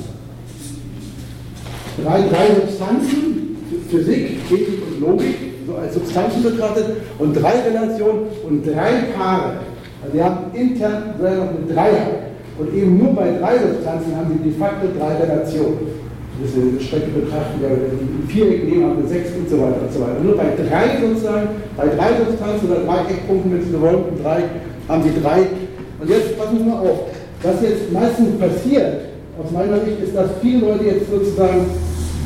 Drei, 2.01 2.21
drei 2.21 2.55
Substanzen, 2.61 3.57
Physik, 3.89 4.37
Ethik 4.49 4.81
und 4.87 5.01
Logik, 5.01 5.35
so 5.67 5.75
als 5.75 5.93
Substanzen 5.93 6.43
betrachtet, 6.43 6.85
und 7.19 7.33
drei 7.33 7.53
Relationen 7.67 8.27
und 8.47 8.65
drei 8.65 9.13
Paare. 9.15 9.53
Also 10.01 10.15
wir 10.15 10.23
haben 10.23 10.37
intern 10.53 11.13
noch 11.19 11.29
eine 11.29 11.73
Dreier. 11.73 12.07
Und 12.57 12.73
eben 12.73 12.97
nur 12.97 13.13
bei 13.13 13.31
drei 13.39 13.57
Substanzen 13.57 14.15
haben 14.15 14.31
Sie 14.33 14.49
de 14.49 14.59
facto 14.59 14.87
drei 14.97 15.15
Relationen 15.15 15.77
diese 16.41 16.83
Strecke 16.83 17.09
betrachten, 17.13 17.61
ja, 17.61 17.69
die 17.69 18.31
Viereck 18.31 18.65
nehmen, 18.65 18.89
haben 18.89 19.01
wir 19.01 19.07
sechs 19.07 19.29
und 19.37 19.47
so 19.47 19.57
weiter 19.57 19.81
und 19.85 19.93
so 19.93 20.01
weiter. 20.01 20.19
Nur 20.23 20.35
bei 20.35 20.49
drei 20.57 20.97
sozusagen, 20.99 21.47
bei 21.77 21.87
drei 21.87 22.09
Substanzen 22.17 22.71
oder 22.71 22.81
drei 22.85 23.01
Eckpunkten, 23.13 23.53
wenn 23.53 23.63
Sie 23.63 23.71
so 23.71 23.81
wollen, 23.81 24.03
drei, 24.21 24.43
haben 24.89 25.03
Sie 25.03 25.21
drei. 25.21 25.47
Und 26.01 26.09
jetzt 26.09 26.37
passen 26.37 26.57
Sie 26.57 26.63
mal 26.63 26.79
auf. 26.79 27.13
Was 27.43 27.61
jetzt 27.61 27.91
meistens 27.91 28.39
passiert, 28.39 29.02
aus 29.41 29.51
meiner 29.51 29.79
Sicht, 29.83 29.99
ist, 30.03 30.15
dass 30.15 30.29
viele 30.41 30.59
Leute 30.59 30.85
jetzt 30.85 31.09
sozusagen 31.09 31.65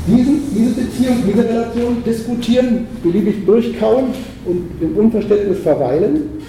diesen, 0.07 0.41
diese 0.53 0.81
Beziehung, 0.81 1.17
diese 1.27 1.43
Relation 1.43 2.03
diskutieren, 2.05 2.87
beliebig 3.03 3.45
durchkauen 3.45 4.05
und 4.45 4.69
im 4.81 4.97
Unverständnis 4.97 5.59
verweilen 5.59 6.41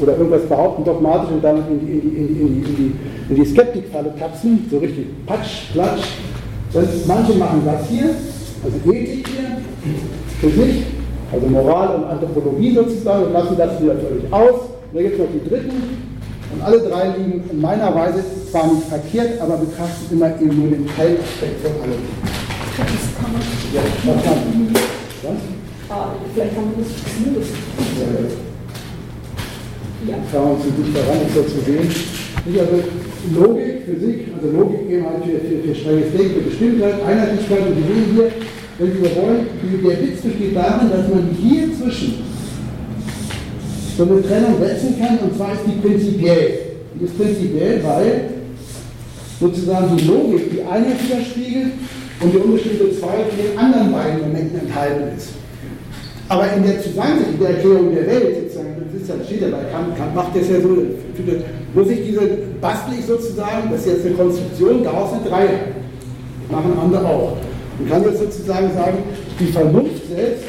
oder 0.00 0.16
irgendwas 0.16 0.42
behaupten 0.42 0.84
dogmatisch 0.84 1.30
und 1.32 1.44
damit 1.44 1.64
in 1.70 1.80
die, 1.80 1.92
in 1.92 2.28
die, 2.28 2.40
in 2.40 2.76
die, 2.76 2.92
in 3.28 3.36
die, 3.36 3.44
Skeptikfalle 3.44 4.14
tapsen, 4.18 4.66
so 4.70 4.78
richtig 4.78 5.06
patsch, 5.26 5.72
platsch, 5.72 6.04
das, 6.72 7.06
manche 7.06 7.34
machen 7.34 7.62
das 7.64 7.88
hier, 7.88 8.10
also 8.64 8.92
Ethik 8.92 9.28
hier, 9.28 9.58
für 10.40 10.50
sich, 10.50 10.84
also 11.32 11.46
Moral 11.46 11.96
und 11.96 12.04
Anthropologie 12.04 12.74
sozusagen, 12.74 13.24
und 13.24 13.32
lassen 13.32 13.56
das 13.56 13.82
wieder 13.82 13.96
völlig 13.96 14.32
aus. 14.32 14.60
Und 14.92 14.96
da 14.96 15.02
gibt 15.02 15.14
es 15.14 15.20
noch 15.20 15.26
die 15.32 15.48
dritten. 15.48 16.09
Und 16.52 16.62
alle 16.62 16.78
drei 16.80 17.16
liegen 17.16 17.48
in 17.50 17.60
meiner 17.60 17.94
Weise 17.94 18.24
zwar 18.50 18.66
nicht 18.72 18.88
verkehrt, 18.88 19.40
aber 19.40 19.56
betrachten 19.58 20.06
immer 20.10 20.26
eben 20.40 20.60
nur 20.60 20.70
den 20.70 20.86
Teilaspekt 20.96 21.62
von 21.62 21.72
allem. 21.82 22.02
Ja, 23.72 23.82
was 24.04 24.24
kann 24.24 24.74
Was? 25.22 25.32
Ah, 25.88 26.10
vielleicht 26.34 26.54
kann 26.54 26.64
man 26.64 26.74
das. 26.78 26.88
Das 27.36 28.50
ja. 30.08 30.16
Fahren 30.32 30.48
wir 30.48 30.66
uns 30.66 30.78
nicht 30.78 30.96
daran, 30.96 31.18
um 31.22 31.28
so 31.34 31.42
zu 31.42 31.60
sehen. 31.60 31.88
Also 32.58 32.76
Logik, 33.36 33.84
Physik, 33.84 34.28
also 34.34 34.56
Logik 34.56 34.88
eben 34.88 35.04
halt 35.04 35.24
für, 35.24 35.38
für, 35.38 35.62
für 35.62 35.74
strenges 35.74 36.12
Denken, 36.12 36.34
für 36.34 36.48
Bestimmtheit, 36.48 36.94
Einheitlichkeit 37.06 37.60
und 37.68 37.76
wir 37.76 37.84
sehen 37.84 38.06
hier, 38.14 38.30
wenn 38.78 38.92
so 38.94 39.20
wollen, 39.20 39.46
der 39.84 40.02
Witz 40.02 40.20
besteht 40.22 40.56
darin, 40.56 40.90
dass 40.90 41.08
man 41.08 41.36
hier 41.38 41.68
zwischen 41.76 42.29
so 44.00 44.06
eine 44.06 44.22
Trennung 44.22 44.54
setzen 44.58 44.96
kann 44.98 45.18
und 45.18 45.36
zwar 45.36 45.52
ist 45.52 45.60
die 45.66 45.86
prinzipiell. 45.86 46.58
Die 46.94 47.04
ist 47.04 47.18
prinzipiell, 47.18 47.84
weil 47.84 48.30
sozusagen 49.38 49.94
die 49.96 50.04
Logik 50.06 50.50
die 50.50 50.62
Einheit 50.62 50.96
widerspiegelt 51.04 51.72
und 52.20 52.32
die 52.32 52.38
unbestimmte 52.38 52.98
Zweiheit 52.98 53.28
in 53.36 53.44
den 53.44 53.58
anderen 53.58 53.92
beiden 53.92 54.20
Momenten 54.20 54.60
enthalten 54.60 55.16
ist. 55.16 55.28
Aber 56.28 56.50
in 56.54 56.62
der 56.62 56.80
Zusammensetzung 56.80 57.40
der 57.40 57.50
Erklärung 57.50 57.94
der 57.94 58.06
Welt, 58.06 58.36
sozusagen, 58.40 58.68
das 58.86 59.02
ist 59.02 59.08
ja, 59.08 59.14
steht 59.26 59.42
ja 59.42 59.48
bei 59.48 59.64
Kant, 59.68 59.96
Kant 59.98 60.14
macht 60.14 60.34
das 60.34 60.48
ja 60.48 60.60
so, 60.60 60.68
muss 61.74 61.90
ich 61.90 62.06
diese, 62.06 62.20
bastel 62.60 62.94
ich 62.98 63.04
sozusagen, 63.04 63.68
das 63.70 63.80
ist 63.80 63.86
jetzt 63.86 64.06
eine 64.06 64.14
Konstruktion, 64.14 64.84
daraus 64.84 65.12
eine 65.12 65.28
Dreiheit. 65.28 65.76
Machen 66.50 66.72
andere 66.80 67.06
auch. 67.06 67.36
Man 67.78 67.88
kann 67.88 68.02
jetzt 68.04 68.18
sozusagen 68.18 68.72
sagen, 68.72 68.98
die 69.38 69.46
Vernunft 69.46 70.08
selbst 70.08 70.44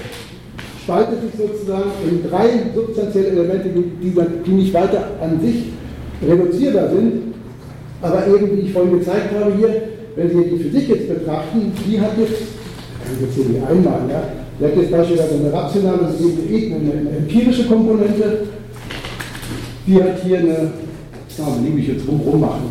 spaltet 0.91 1.21
sich 1.21 1.39
sozusagen 1.39 1.91
in 2.09 2.29
drei 2.29 2.49
substanzielle 2.75 3.27
Elemente, 3.27 3.69
die, 3.69 4.11
die 4.45 4.51
nicht 4.51 4.73
weiter 4.73 5.07
an 5.21 5.39
sich 5.39 5.67
reduzierbar 6.27 6.89
sind, 6.89 7.33
aber 8.01 8.27
eben, 8.27 8.57
wie 8.57 8.61
ich 8.61 8.73
vorhin 8.73 8.99
gezeigt 8.99 9.33
habe 9.33 9.53
hier, 9.55 9.83
wenn 10.17 10.29
Sie 10.29 10.49
die 10.49 10.63
Physik 10.63 10.89
jetzt 10.89 11.07
betrachten, 11.07 11.71
die 11.87 12.01
hat 12.01 12.17
jetzt, 12.17 12.41
ich 12.41 13.21
jetzt 13.21 13.35
hier 13.35 13.45
nicht 13.45 13.63
einmal, 13.65 14.01
ja, 14.09 14.23
die 14.59 14.65
hat 14.65 14.75
jetzt 14.75 14.91
beispielsweise 14.91 15.35
eine 15.35 15.53
rationale, 15.53 16.07
eine 16.07 17.17
empirische 17.17 17.65
Komponente, 17.67 18.39
die 19.87 19.95
hat 19.95 20.21
hier 20.25 20.39
eine 20.39 20.71
ja, 21.37 21.47
ich 21.77 21.87
jetzt 21.87 22.07
rum, 22.07 22.19
rummachen, 22.21 22.63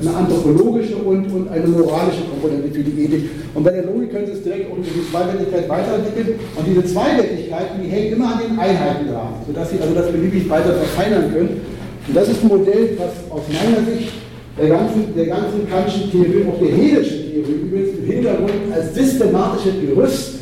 eine 0.00 0.16
anthropologische 0.16 0.96
und, 0.96 1.26
und 1.32 1.48
eine 1.48 1.66
moralische 1.66 2.22
Komponente 2.30 2.68
für 2.72 2.82
die 2.82 3.04
Ethik. 3.04 3.30
Und 3.54 3.62
bei 3.64 3.70
der 3.70 3.84
Logik 3.84 4.10
können 4.12 4.26
Sie 4.26 4.32
es 4.32 4.42
direkt 4.42 4.70
um 4.70 4.82
die 4.82 5.10
Zweiwertigkeit 5.10 5.68
weiterentwickeln. 5.68 6.38
Und 6.56 6.66
diese 6.66 6.84
Zweiwertigkeiten, 6.84 7.82
die 7.82 7.88
hängen 7.88 8.12
immer 8.14 8.34
an 8.34 8.40
den 8.40 8.58
Einheiten 8.58 9.08
dran, 9.08 9.34
sodass 9.46 9.70
Sie 9.70 9.78
also 9.80 9.94
das 9.94 10.10
beliebig 10.10 10.48
weiter 10.48 10.72
verfeinern 10.74 11.32
können. 11.32 11.60
Und 12.08 12.16
das 12.16 12.28
ist 12.28 12.42
ein 12.42 12.48
Modell, 12.48 12.96
was 12.98 13.30
aus 13.30 13.42
meiner 13.48 13.84
Sicht 13.84 14.12
der 14.58 14.68
ganzen, 14.68 15.14
der 15.14 15.26
ganzen 15.26 15.68
kantischen 15.68 16.10
Theorie, 16.10 16.46
auch 16.48 16.58
der 16.58 16.74
hegelischen 16.74 17.30
Theorie 17.30 17.60
übrigens 17.66 17.98
im 17.98 18.06
Hintergrund 18.06 18.52
als 18.72 18.94
systematisches 18.94 19.74
Gerüst 19.80 20.34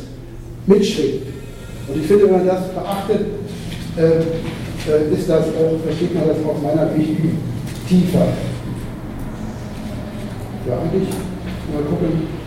mitschwingt. 0.65 1.23
Und 1.87 2.01
ich 2.01 2.07
finde, 2.07 2.25
wenn 2.25 2.31
man 2.31 2.47
das 2.47 2.69
beachtet, 2.69 3.21
äh, 3.97 4.01
äh 4.01 5.13
ist 5.13 5.29
das 5.29 5.45
auch, 5.45 5.77
versteht 5.85 6.13
man 6.15 6.27
das 6.27 6.37
aus 6.37 6.61
meiner 6.61 6.93
Sicht 6.95 7.09
tiefer. 7.87 8.27
Ja, 10.67 10.73
eigentlich, 10.81 11.09
mal 11.73 11.83
gucken. 11.89 12.45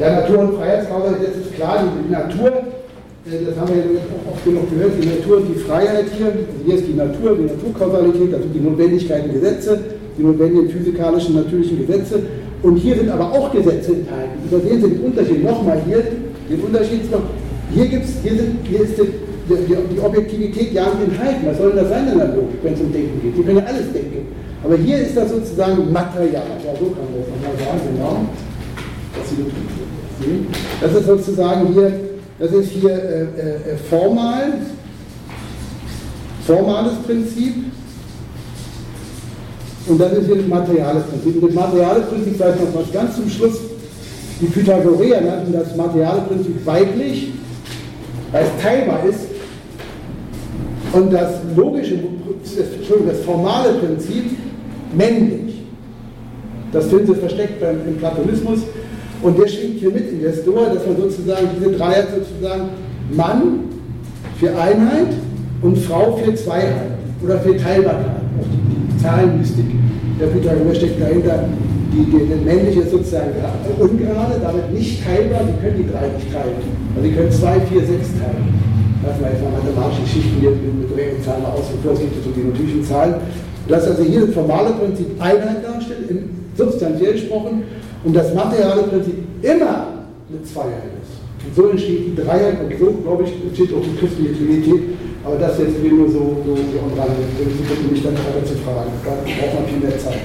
Ja, 0.00 0.20
Natur- 0.20 0.38
und 0.38 0.56
Freiheitskausalität 0.56 1.36
ist 1.36 1.54
klar, 1.54 1.84
die 1.84 2.10
Natur, 2.10 2.48
äh, 2.48 3.44
das 3.46 3.56
haben 3.58 3.68
wir 3.68 3.76
ja 3.76 4.00
oft 4.30 4.44
genug 4.44 4.70
gehört, 4.70 4.92
die 5.00 5.06
Natur 5.06 5.36
und 5.38 5.48
die 5.54 5.60
Freiheit 5.60 6.06
hier, 6.16 6.26
also 6.26 6.38
hier 6.64 6.74
ist 6.74 6.86
die 6.88 6.94
Natur, 6.94 7.36
die 7.36 7.44
Naturkausalität, 7.44 8.34
also 8.34 8.48
die 8.48 8.60
Notwendigkeiten, 8.60 9.32
Gesetze, 9.32 9.78
die 10.16 10.22
notwendigen 10.22 10.70
physikalischen, 10.70 11.36
natürlichen 11.36 11.86
Gesetze. 11.86 12.22
Und 12.62 12.76
hier 12.76 12.96
sind 12.96 13.10
aber 13.10 13.32
auch 13.32 13.52
Gesetze 13.52 13.92
enthalten. 13.92 14.48
Übersehen 14.48 14.80
den 14.80 15.00
Unterschied 15.00 15.44
nochmal 15.44 15.80
hier, 15.86 16.02
den 16.48 16.60
Unterschied 16.60 17.10
noch, 17.10 17.22
hier, 17.74 17.86
gibt's, 17.86 18.12
hier, 18.22 18.36
sind, 18.36 18.58
hier 18.64 18.80
ist 18.80 18.96
die, 19.48 19.54
die, 19.66 19.94
die, 19.94 20.00
Objektivität 20.00 20.72
ja 20.72 20.84
nicht 20.84 21.12
enthalten. 21.12 21.46
Was 21.46 21.58
soll 21.58 21.72
denn 21.72 21.78
das 21.78 21.88
sein 21.88 22.08
in 22.08 22.18
der 22.18 22.28
Logik, 22.28 22.58
wenn 22.62 22.74
es 22.74 22.80
um 22.80 22.92
Denken 22.92 23.20
geht? 23.22 23.36
Sie 23.36 23.42
können 23.42 23.58
ja 23.58 23.64
alles 23.64 23.92
denken. 23.92 24.26
Aber 24.64 24.76
hier 24.76 24.98
ist 24.98 25.16
das 25.16 25.30
sozusagen 25.30 25.92
Material. 25.92 26.44
Ja, 26.64 26.72
so 26.78 26.86
kann 26.86 27.04
man 27.04 27.18
das 27.18 27.28
nochmal 27.28 27.58
sagen, 27.58 27.80
genau. 27.94 28.26
Das 30.80 30.94
ist 30.94 31.06
sozusagen 31.06 31.72
hier, 31.72 31.92
das 32.38 32.52
ist 32.52 32.70
hier 32.70 32.90
äh, 32.90 33.22
äh, 33.22 33.76
formal, 33.90 34.54
formales 36.46 36.94
Prinzip. 37.04 37.54
Und 39.88 40.00
das 40.00 40.12
ist 40.12 40.26
hier 40.26 40.36
das 40.36 40.46
materiales 40.46 41.02
Prinzip. 41.04 41.42
Und 41.42 41.48
das 41.48 41.54
materiale 41.54 42.00
Prinzip, 42.02 42.36
vielleicht 42.36 42.60
noch 42.60 42.80
was 42.80 42.92
ganz 42.92 43.16
zum 43.16 43.28
Schluss, 43.28 43.58
die 44.40 44.46
Pythagoreer 44.46 45.20
nannten 45.20 45.52
das 45.52 45.76
materiale 45.76 46.22
Prinzip 46.22 46.64
weiblich, 46.64 47.32
weil 48.30 48.44
es 48.44 48.62
teilbar 48.62 49.04
ist. 49.04 49.31
Und 50.92 51.12
das 51.12 51.40
logische, 51.56 51.98
das 53.06 53.20
formale 53.24 53.74
Prinzip 53.74 54.24
männlich. 54.94 55.62
Das 56.72 56.86
finden 56.86 57.14
Sie 57.14 57.20
versteckt 57.20 57.60
beim, 57.60 57.76
im 57.86 57.96
Platonismus. 57.96 58.60
Und 59.22 59.38
der 59.38 59.46
schwingt 59.46 59.78
hier 59.78 59.90
mit 59.90 60.10
in 60.10 60.22
der 60.22 60.32
Stoa, 60.32 60.68
dass 60.74 60.86
man 60.86 60.96
sozusagen 60.96 61.48
diese 61.58 61.72
Dreier 61.72 62.04
sozusagen 62.14 62.70
Mann 63.14 63.60
für 64.38 64.50
Einheit 64.50 65.14
und 65.62 65.78
Frau 65.78 66.16
für 66.16 66.34
Zweiheit 66.34 66.92
oder 67.22 67.38
für 67.38 67.56
Teilbarkeit. 67.56 68.06
Auch 68.40 68.46
die, 68.50 68.92
die 68.92 69.02
Zahlenmystik 69.02 69.66
der 70.20 70.26
Pythagoreer 70.26 70.74
steckt 70.74 71.00
dahinter. 71.00 71.44
Die, 71.92 72.04
die, 72.04 72.24
die 72.24 72.44
männliche 72.44 72.80
ist 72.80 72.90
sozusagen 72.90 73.32
ungerade, 73.78 74.40
damit 74.42 74.72
nicht 74.72 75.04
teilbar, 75.04 75.42
sie 75.44 75.62
können 75.62 75.76
die 75.76 75.92
drei 75.92 76.08
nicht 76.08 76.32
teilen. 76.32 76.56
Also 76.96 77.08
sie 77.08 77.14
können 77.14 77.30
zwei, 77.30 77.60
vier, 77.60 77.80
sechs 77.80 78.08
teilen. 78.18 78.71
Lassen 79.02 79.20
wir 79.20 79.30
jetzt 79.30 79.42
mal 79.42 79.50
mathematische 79.50 80.02
Geschichten 80.02 80.40
hier 80.40 80.50
mit 80.50 80.96
reellen 80.96 81.22
Zahlen 81.22 81.44
außen 81.44 81.74
vor, 81.82 81.92
es 81.92 82.00
gibt 82.00 82.22
so 82.22 82.30
die 82.30 82.44
natürlichen 82.46 82.84
Zahlen. 82.84 83.14
Das 83.68 83.86
also 83.86 84.02
hier 84.02 84.26
das 84.26 84.34
formale 84.34 84.70
Prinzip 84.70 85.06
Einheit 85.20 85.64
darstellt, 85.64 86.06
substanziell 86.56 87.12
gesprochen, 87.12 87.64
und 88.04 88.14
das 88.14 88.34
materiale 88.34 88.82
Prinzip 88.82 89.14
immer 89.42 90.06
eine 90.28 90.42
Zweiheit 90.42 90.94
ist. 91.02 91.22
Und 91.46 91.54
so 91.54 91.70
entsteht 91.70 92.06
die 92.06 92.14
Dreiheit 92.14 92.58
und 92.62 92.78
so, 92.78 92.92
glaube 93.02 93.24
ich, 93.24 93.32
entsteht 93.42 93.74
auch 93.74 93.82
die 93.82 93.96
christliche 93.98 94.36
Trinität. 94.36 94.82
Aber 95.24 95.36
das 95.36 95.58
jetzt 95.58 95.82
nur 95.82 96.08
so, 96.08 96.42
so, 96.44 96.56
so 96.56 96.78
am 96.82 96.98
Rande. 96.98 97.22
Sie 97.38 97.62
bitten 97.62 97.92
mich 97.92 98.02
dann 98.02 98.14
weiter 98.14 98.44
zu 98.44 98.54
fragen. 98.54 98.90
Da 99.04 99.10
braucht 99.10 99.54
man 99.54 99.66
viel 99.66 99.78
mehr 99.78 99.98
Zeit. 99.98 100.18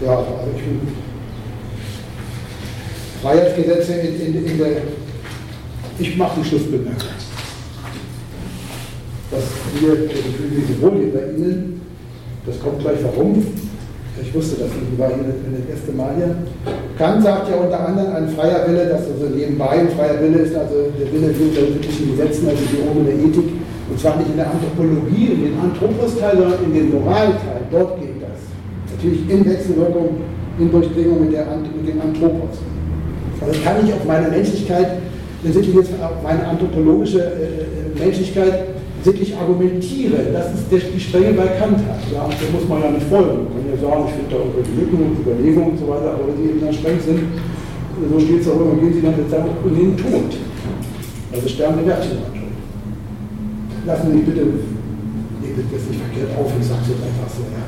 Ja, 0.00 0.16
also 0.18 0.50
ich 0.56 0.62
bin 0.62 1.11
Freiheitsgesetze 3.22 3.92
in, 3.92 4.20
in, 4.20 4.46
in 4.46 4.58
der. 4.58 4.68
Ich 5.98 6.16
mache 6.16 6.40
die 6.40 6.48
Schlussbemerkung. 6.48 7.14
Dass 9.30 9.44
wir, 9.80 9.92
wohl 10.82 10.98
hier 10.98 11.12
bei 11.14 11.30
Ihnen, 11.36 11.80
das 12.44 12.60
kommt 12.60 12.80
gleich 12.80 12.98
warum. 13.04 13.46
Ich 14.20 14.34
wusste 14.34 14.56
das 14.56 14.70
nicht, 14.74 14.92
ich 14.92 14.98
war 14.98 15.08
hier 15.08 15.24
das 15.24 15.70
erste 15.70 15.92
Mal 15.92 16.14
hier. 16.16 16.36
Kant 16.98 17.22
sagt 17.22 17.48
ja 17.48 17.56
unter 17.56 17.88
anderem, 17.88 18.14
ein 18.14 18.28
freier 18.28 18.68
Wille, 18.68 18.86
das 18.86 19.02
also 19.08 19.34
nebenbei 19.34 19.70
ein 19.70 19.88
freier 19.90 20.20
Wille 20.20 20.38
ist, 20.38 20.54
also 20.54 20.92
der 20.98 21.12
Wille 21.12 21.32
hinter 21.32 21.62
wirklichen 21.62 22.10
Gesetzen, 22.10 22.48
also 22.48 22.60
die 22.60 22.82
oben 22.88 23.06
der 23.06 23.14
Ethik, 23.14 23.50
und 23.88 23.98
zwar 23.98 24.16
nicht 24.18 24.30
in 24.30 24.36
der 24.36 24.50
Anthropologie, 24.50 25.26
in 25.32 25.44
den 25.44 25.58
Anthropos-Teil, 25.58 26.36
sondern 26.36 26.64
in 26.64 26.74
den 26.74 26.90
Moralteil. 26.90 27.62
Dort 27.70 28.00
geht 28.00 28.20
das. 28.20 28.38
Natürlich 28.94 29.30
in 29.30 29.44
Wechselwirkung, 29.46 30.08
in 30.58 30.70
Durchdringung 30.70 31.20
mit, 31.24 31.32
der, 31.32 31.46
mit 31.46 31.88
dem 31.88 32.00
Anthropos. 32.00 32.58
Also 33.42 33.58
ich 33.58 33.64
kann 33.64 33.82
nicht 33.82 33.92
auf 33.92 34.04
meine 34.06 34.28
Menschlichkeit, 34.28 35.02
letztendlich 35.42 35.74
jetzt 35.74 35.90
auf 36.00 36.22
meine 36.22 36.46
anthropologische 36.46 37.18
äh, 37.18 37.98
äh, 37.98 37.98
Menschlichkeit 37.98 38.70
wirklich 39.02 39.36
argumentieren. 39.36 40.30
Das 40.32 40.54
ist 40.54 40.70
die 40.70 41.00
strenge 41.00 41.34
bei 41.34 41.58
Kant 41.58 41.78
hat. 41.90 41.98
Ja, 42.14 42.22
da 42.22 42.46
muss 42.54 42.68
man 42.68 42.82
ja 42.82 42.90
nicht 42.94 43.06
folgen. 43.10 43.50
Man 43.50 43.66
kann 43.66 43.74
ja 43.74 43.78
sagen, 43.82 44.04
ich 44.06 44.14
finde 44.14 44.30
da 44.30 44.36
irgendwelche 44.38 44.74
Lücken 44.78 44.98
und 45.02 45.18
Überlegungen 45.18 45.70
und 45.74 45.78
so 45.78 45.88
weiter, 45.90 46.14
aber 46.14 46.30
wenn 46.30 46.38
sie 46.38 46.54
eben 46.54 46.60
dann 46.62 46.72
streng 46.72 47.00
sind, 47.02 47.20
so 47.98 48.18
steht 48.22 48.40
es 48.40 48.48
auch 48.48 48.62
immer, 48.62 48.78
gehen 48.78 48.94
sie 48.94 49.02
dann 49.02 49.18
seinem 49.26 49.58
in 49.66 49.74
den 49.74 49.96
Tod. 49.98 50.30
Also 51.34 51.48
sterben 51.48 51.82
die 51.82 51.86
Werkchen 51.86 52.22
schon. 52.22 52.42
Lassen 53.82 54.06
Sie 54.06 54.14
mich 54.14 54.26
bitte, 54.26 54.46
nehmt 54.46 55.66
das 55.74 55.82
nicht 55.90 55.98
verkehrt 55.98 56.30
auf, 56.38 56.46
ich 56.54 56.66
sage 56.66 56.86
es 56.86 56.94
jetzt 56.94 57.02
einfach 57.02 57.26
so. 57.26 57.42
Ja. 57.50 57.66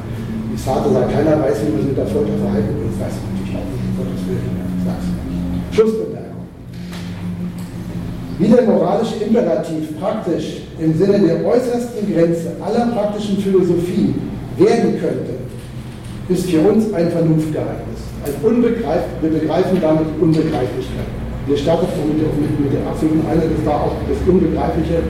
Die 0.55 0.61
Vater 0.63 0.93
sagt, 0.95 1.11
keiner 1.11 1.43
weiß, 1.43 1.67
wie 1.67 1.71
man 1.75 1.81
sich 1.83 1.91
mit 1.91 1.99
der 1.99 2.07
Folter 2.07 2.39
verhalten 2.39 2.71
will. 2.79 2.87
Das 2.95 2.99
weiß 3.03 3.15
ich 3.19 3.27
natürlich 3.27 3.59
auch 3.59 3.67
nicht, 3.67 3.83
um 3.83 3.93
Gottes 3.99 4.23
Willen. 4.31 4.55
Ich 4.55 4.85
sage 4.87 5.03
nicht. 5.03 5.13
Schlussbemerkung. 5.75 6.47
Wie 8.39 8.49
der 8.49 8.63
moralische 8.63 9.17
Imperativ 9.25 9.99
praktisch 10.01 10.63
im 10.79 10.97
Sinne 10.99 11.19
der 11.21 11.45
äußersten 11.45 12.13
Grenze 12.13 12.53
aller 12.65 12.87
praktischen 12.93 13.39
Philosophie 13.39 14.15
werden 14.57 14.99
könnte, 15.01 15.35
ist 16.29 16.51
für 16.51 16.61
uns 16.61 16.93
ein 16.93 17.11
Vernunftgeheimnis. 17.11 18.01
Ein 18.25 18.35
Unbegreif 18.43 19.03
wir 19.21 19.31
begreifen 19.31 19.79
damit 19.81 20.07
Unbegreiflichkeit. 20.21 21.11
Wir 21.47 21.57
starten 21.57 21.87
mit 22.09 22.23
der, 22.23 22.33
mit, 22.33 22.73
der 22.73 22.89
absoluten 22.89 23.21
Einheit, 23.29 23.51
das 23.55 23.67
war 23.67 23.85
auch 23.85 23.97
das 24.09 24.17
Unbegreifliche, 24.27 25.05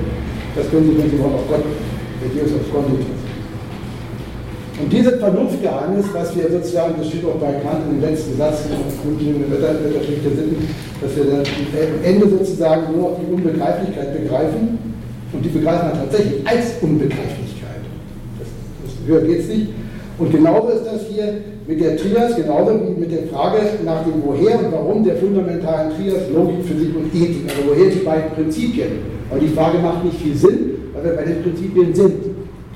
das 0.56 0.68
können 0.70 0.90
Sie, 0.90 0.98
wenn 0.98 1.10
Sie 1.10 1.18
wollen, 1.22 1.34
auf 1.34 1.46
Gott, 1.48 1.62
der 1.62 2.42
Deus 2.42 2.50
auf 2.58 2.66
Gott 2.72 2.90
und 4.80 4.92
dieses 4.92 5.20
Vernunftgeheimnis, 5.20 6.06
was 6.12 6.34
wir 6.36 6.50
sozusagen, 6.50 6.94
das 6.98 7.06
steht 7.06 7.24
auch 7.24 7.38
bei 7.38 7.52
Kant 7.62 7.86
in 7.88 8.00
dem 8.00 8.10
letzten 8.10 8.36
Satz, 8.36 8.64
grundlegende 9.02 9.50
Wetterschrift 9.50 10.24
der 10.24 10.32
Sitten, 10.32 10.68
dass 11.00 11.16
wir 11.16 11.24
am 11.32 12.04
Ende 12.04 12.28
sozusagen 12.28 12.92
nur 12.92 13.10
noch 13.10 13.20
die 13.20 13.32
Unbegreiflichkeit 13.32 14.20
begreifen 14.20 14.78
und 15.32 15.44
die 15.44 15.48
begreifen 15.48 15.90
wir 15.92 15.98
tatsächlich 16.00 16.46
als 16.46 16.74
Unbegreiflichkeit. 16.82 17.82
Das, 18.38 18.48
das 18.82 19.08
höher 19.08 19.22
geht 19.22 19.40
es 19.40 19.48
nicht. 19.48 19.68
Und 20.18 20.32
genauso 20.32 20.68
ist 20.68 20.86
das 20.86 21.06
hier 21.08 21.34
mit 21.66 21.80
der 21.80 21.96
Trias, 21.96 22.36
genauso 22.36 22.74
wie 22.74 23.00
mit 23.00 23.12
der 23.12 23.26
Frage 23.28 23.58
nach 23.84 24.04
dem 24.04 24.22
Woher 24.24 24.58
und 24.58 24.72
Warum 24.72 25.04
der 25.04 25.16
fundamentalen 25.16 25.92
Trias 25.96 26.30
Logik, 26.34 26.64
Physik 26.64 26.94
und 26.96 27.14
Ethik. 27.14 27.48
Also 27.48 27.70
woher 27.70 27.90
die 27.90 28.04
beiden 28.04 28.30
Prinzipien. 28.30 28.88
Aber 29.30 29.40
die 29.40 29.48
Frage 29.48 29.78
macht 29.78 30.04
nicht 30.04 30.20
viel 30.20 30.36
Sinn, 30.36 30.70
weil 30.94 31.04
wir 31.04 31.12
bei 31.12 31.24
den 31.24 31.42
Prinzipien 31.42 31.94
sind. 31.94 32.33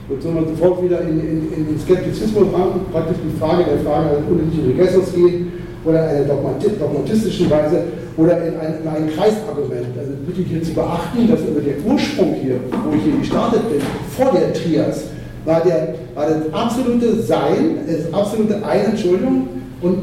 Und 0.08 0.22
so 0.22 0.30
man 0.30 0.46
sofort 0.48 0.82
wieder 0.82 1.02
in, 1.02 1.20
in, 1.20 1.52
in 1.52 1.66
den 1.66 1.78
Skeptizismus 1.78 2.46
ran, 2.52 2.80
praktisch 2.90 3.18
die 3.22 3.38
Frage 3.38 3.64
der 3.64 3.78
Frage 3.80 4.16
des 4.16 4.30
unendlichen 4.30 4.66
Regressus 4.72 5.12
geht 5.14 5.46
oder 5.84 6.10
in 6.10 6.16
einer 6.16 6.24
dogmatistischen 6.24 7.50
Weise 7.50 7.84
oder 8.16 8.38
in 8.38 8.56
ein, 8.56 8.82
in 8.82 8.88
ein 8.88 9.10
Kreisargument. 9.14 9.92
Also 9.98 10.12
bitte 10.26 10.42
hier 10.48 10.62
zu 10.62 10.72
beachten, 10.72 11.28
dass 11.28 11.40
also 11.40 11.60
der 11.60 11.74
Ursprung 11.84 12.34
hier, 12.42 12.56
wo 12.84 12.96
ich 12.96 13.02
hier 13.02 13.18
gestartet 13.18 13.68
bin, 13.70 13.80
vor 14.16 14.32
der 14.32 14.52
Trias, 14.54 15.04
war, 15.44 15.60
der, 15.60 15.94
war 16.14 16.26
das 16.26 16.52
absolute 16.52 17.22
Sein, 17.22 17.78
das 17.86 18.12
absolute 18.12 18.64
Ein, 18.64 18.86
Entschuldigung, 18.90 19.48
und 19.80 19.98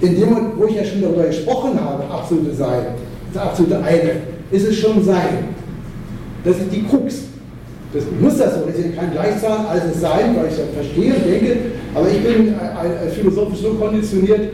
in 0.00 0.16
dem 0.16 0.30
Moment, 0.30 0.56
wo 0.56 0.64
ich 0.64 0.74
ja 0.76 0.84
schon 0.84 1.02
darüber 1.02 1.24
gesprochen 1.24 1.78
habe, 1.80 2.04
absolute 2.10 2.54
Sein, 2.54 2.86
das 3.32 3.42
absolute 3.42 3.82
Eine, 3.82 4.10
ist 4.50 4.66
es 4.66 4.76
schon 4.76 5.02
Sein. 5.04 5.54
Das 6.44 6.56
ist 6.56 6.72
die 6.72 6.82
Krux. 6.84 7.24
Das 7.94 8.02
muss 8.20 8.38
das 8.38 8.54
so, 8.54 8.66
das 8.66 8.76
ist 8.76 8.96
kein 8.96 9.12
Gleichzahl, 9.12 9.66
ist 9.78 10.00
Sein, 10.00 10.34
weil 10.34 10.50
ich 10.50 10.56
das 10.58 10.68
verstehe 10.74 11.14
und 11.14 11.24
denke, 11.24 11.56
aber 11.94 12.08
ich 12.10 12.18
bin 12.18 12.54
philosophisch 13.14 13.60
so 13.60 13.74
konditioniert, 13.74 14.50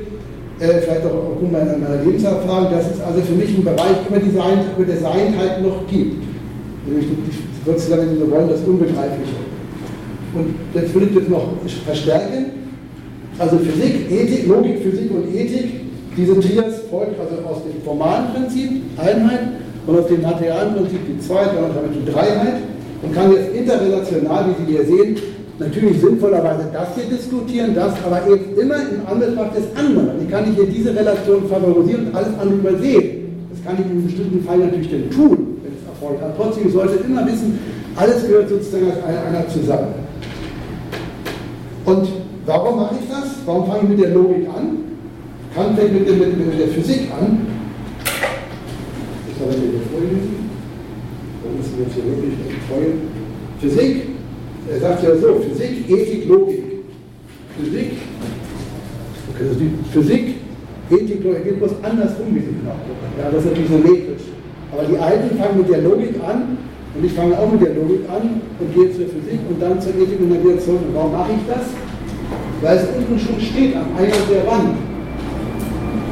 äh, 0.60 0.80
vielleicht 0.82 1.06
auch 1.06 1.32
aufgrund 1.32 1.52
meiner, 1.52 2.04
Lebenserfahrung, 2.04 2.70
dass 2.70 2.90
es 2.92 3.00
also 3.00 3.22
für 3.22 3.32
mich 3.32 3.48
einen 3.48 3.64
Bereich 3.64 3.96
über, 4.06 4.18
die 4.20 4.30
Sein, 4.30 4.60
Seinheit 5.00 5.62
noch 5.62 5.86
gibt. 5.88 6.22
Nämlich 6.86 7.06
sozusagen, 7.64 8.10
wenn 8.10 8.18
Sie 8.18 8.30
wollen, 8.30 8.48
das 8.50 8.60
Unbegreifliche. 8.60 9.40
Und 10.34 10.54
jetzt 10.74 10.94
will 10.94 11.04
ich 11.04 11.14
das 11.14 11.28
noch 11.28 11.48
verstärken. 11.86 12.44
Also 13.38 13.56
Physik, 13.56 14.10
Ethik, 14.10 14.48
Logik, 14.48 14.82
Physik 14.82 15.10
und 15.12 15.34
Ethik, 15.34 15.80
diese 16.14 16.38
Trias 16.40 16.82
folgt 16.90 17.18
also 17.18 17.42
aus 17.48 17.62
dem 17.64 17.80
formalen 17.82 18.34
Prinzip, 18.34 18.82
Einheit, 18.98 19.48
und 19.86 19.98
aus 19.98 20.06
dem 20.08 20.20
materialen 20.20 20.74
Prinzip 20.74 21.00
die 21.08 21.18
Zweit- 21.26 21.56
und 21.56 21.74
damit 21.74 21.94
die 21.94 22.12
Dreiheit 22.12 22.56
und 23.02 23.14
kann 23.14 23.32
jetzt 23.32 23.54
interrelational, 23.54 24.46
wie 24.46 24.64
Sie 24.64 24.72
hier 24.76 24.84
sehen, 24.84 25.16
natürlich 25.58 26.00
sinnvollerweise 26.00 26.68
das 26.72 26.88
hier 26.94 27.16
diskutieren, 27.16 27.74
das 27.74 27.92
aber 28.04 28.26
eben 28.26 28.58
immer 28.58 28.76
im 28.76 29.06
Anbetracht 29.06 29.56
des 29.56 29.64
anderen. 29.76 30.22
Ich 30.22 30.30
kann 30.30 30.44
nicht 30.44 30.56
hier 30.56 30.66
diese 30.66 30.94
Relation 30.94 31.48
favorisieren 31.48 32.08
und 32.08 32.14
alles 32.14 32.38
andere 32.40 32.58
übersehen. 32.58 33.48
Das 33.50 33.64
kann 33.64 33.74
ich 33.78 33.84
in 33.86 33.90
einem 33.92 34.06
bestimmten 34.06 34.44
Fall 34.44 34.58
natürlich 34.58 34.90
dann 34.90 35.10
tun, 35.10 35.60
wenn 35.62 35.72
es 35.72 35.86
Erfolg 35.86 36.20
hat. 36.20 36.36
Trotzdem 36.36 36.70
sollte 36.70 37.04
immer 37.04 37.26
wissen, 37.26 37.58
alles 37.96 38.26
gehört 38.26 38.48
sozusagen 38.48 38.86
als 39.06 39.16
einer 39.26 39.48
zusammen. 39.48 39.94
Und 41.84 42.08
warum 42.46 42.76
mache 42.80 42.94
ich 43.00 43.08
das? 43.08 43.30
Warum 43.46 43.66
fange 43.66 43.82
ich 43.84 43.88
mit 43.90 44.00
der 44.00 44.10
Logik 44.10 44.46
an? 44.48 44.78
Kann 45.54 45.74
vielleicht 45.74 45.94
mit 45.94 46.08
der, 46.08 46.14
mit, 46.14 46.38
mit 46.38 46.60
der 46.60 46.68
Physik 46.68 47.08
an. 47.18 47.46
Ich 49.28 49.38
soll 49.38 49.48
das 49.48 49.56
hier 49.56 49.80
vorlesen. 49.90 50.49
Warum 51.50 51.62
ist 51.62 51.74
das 51.74 51.94
hier 51.94 52.06
wirklich 52.06 52.34
Folge? 52.70 52.92
Physik, 53.58 54.02
er 54.70 54.78
sagt 54.78 55.02
ja 55.02 55.16
so, 55.16 55.42
Physik, 55.42 55.90
Ethik, 55.90 56.28
Logik. 56.28 56.62
Physik, 57.58 57.90
okay, 59.34 59.44
Physik, 59.90 60.26
Ethik, 60.90 61.24
Logik, 61.24 61.44
geht 61.44 61.58
bloß 61.58 61.72
andersrum, 61.82 62.30
wie 62.30 62.38
sie 62.38 62.54
gemacht 62.54 62.86
wird. 62.86 62.98
Ja, 63.18 63.32
das 63.32 63.42
ist 63.42 63.50
natürlich 63.50 63.68
symmetrisch. 63.68 64.26
Aber 64.70 64.84
die 64.86 64.96
Alten 64.96 65.36
fangen 65.36 65.58
mit 65.58 65.68
der 65.68 65.82
Logik 65.82 66.14
an 66.22 66.56
und 66.94 67.04
ich 67.04 67.12
fange 67.12 67.36
auch 67.36 67.50
mit 67.50 67.62
der 67.62 67.74
Logik 67.74 68.06
an 68.06 68.40
und 68.60 68.72
gehe 68.72 68.92
zur 68.94 69.10
Physik 69.10 69.40
und 69.50 69.60
dann 69.60 69.80
zur 69.80 69.90
Ethik 69.98 70.20
und 70.20 70.30
dann 70.30 70.44
wieder 70.44 70.58
zurück. 70.60 70.86
Und 70.86 70.94
warum 70.94 71.10
mache 71.10 71.32
ich 71.34 71.42
das? 71.50 71.66
Weil 72.62 72.76
es 72.78 72.86
unten 72.94 73.18
schon 73.18 73.40
steht, 73.40 73.74
am 73.74 73.90
Eingang 73.98 74.22
der 74.30 74.46
Wand. 74.46 74.78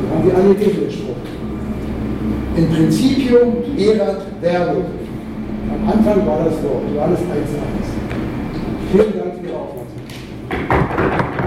Da 0.02 0.34
haben 0.34 0.48
wir 0.48 0.54
den 0.58 0.90
Spruch. 0.90 1.14
In 2.56 2.66
Principio 2.70 3.62
erat 3.78 4.22
verbum. 4.42 4.97
Am 5.66 5.88
Anfang 5.88 6.26
war 6.26 6.44
das 6.44 6.62
Wort, 6.62 6.84
Johannes 6.94 7.20
1,1. 7.20 7.26
Vielen 8.92 9.18
Dank 9.18 9.34
für 9.34 9.46
Ihre 9.46 9.56
Aufmerksamkeit. 9.56 9.77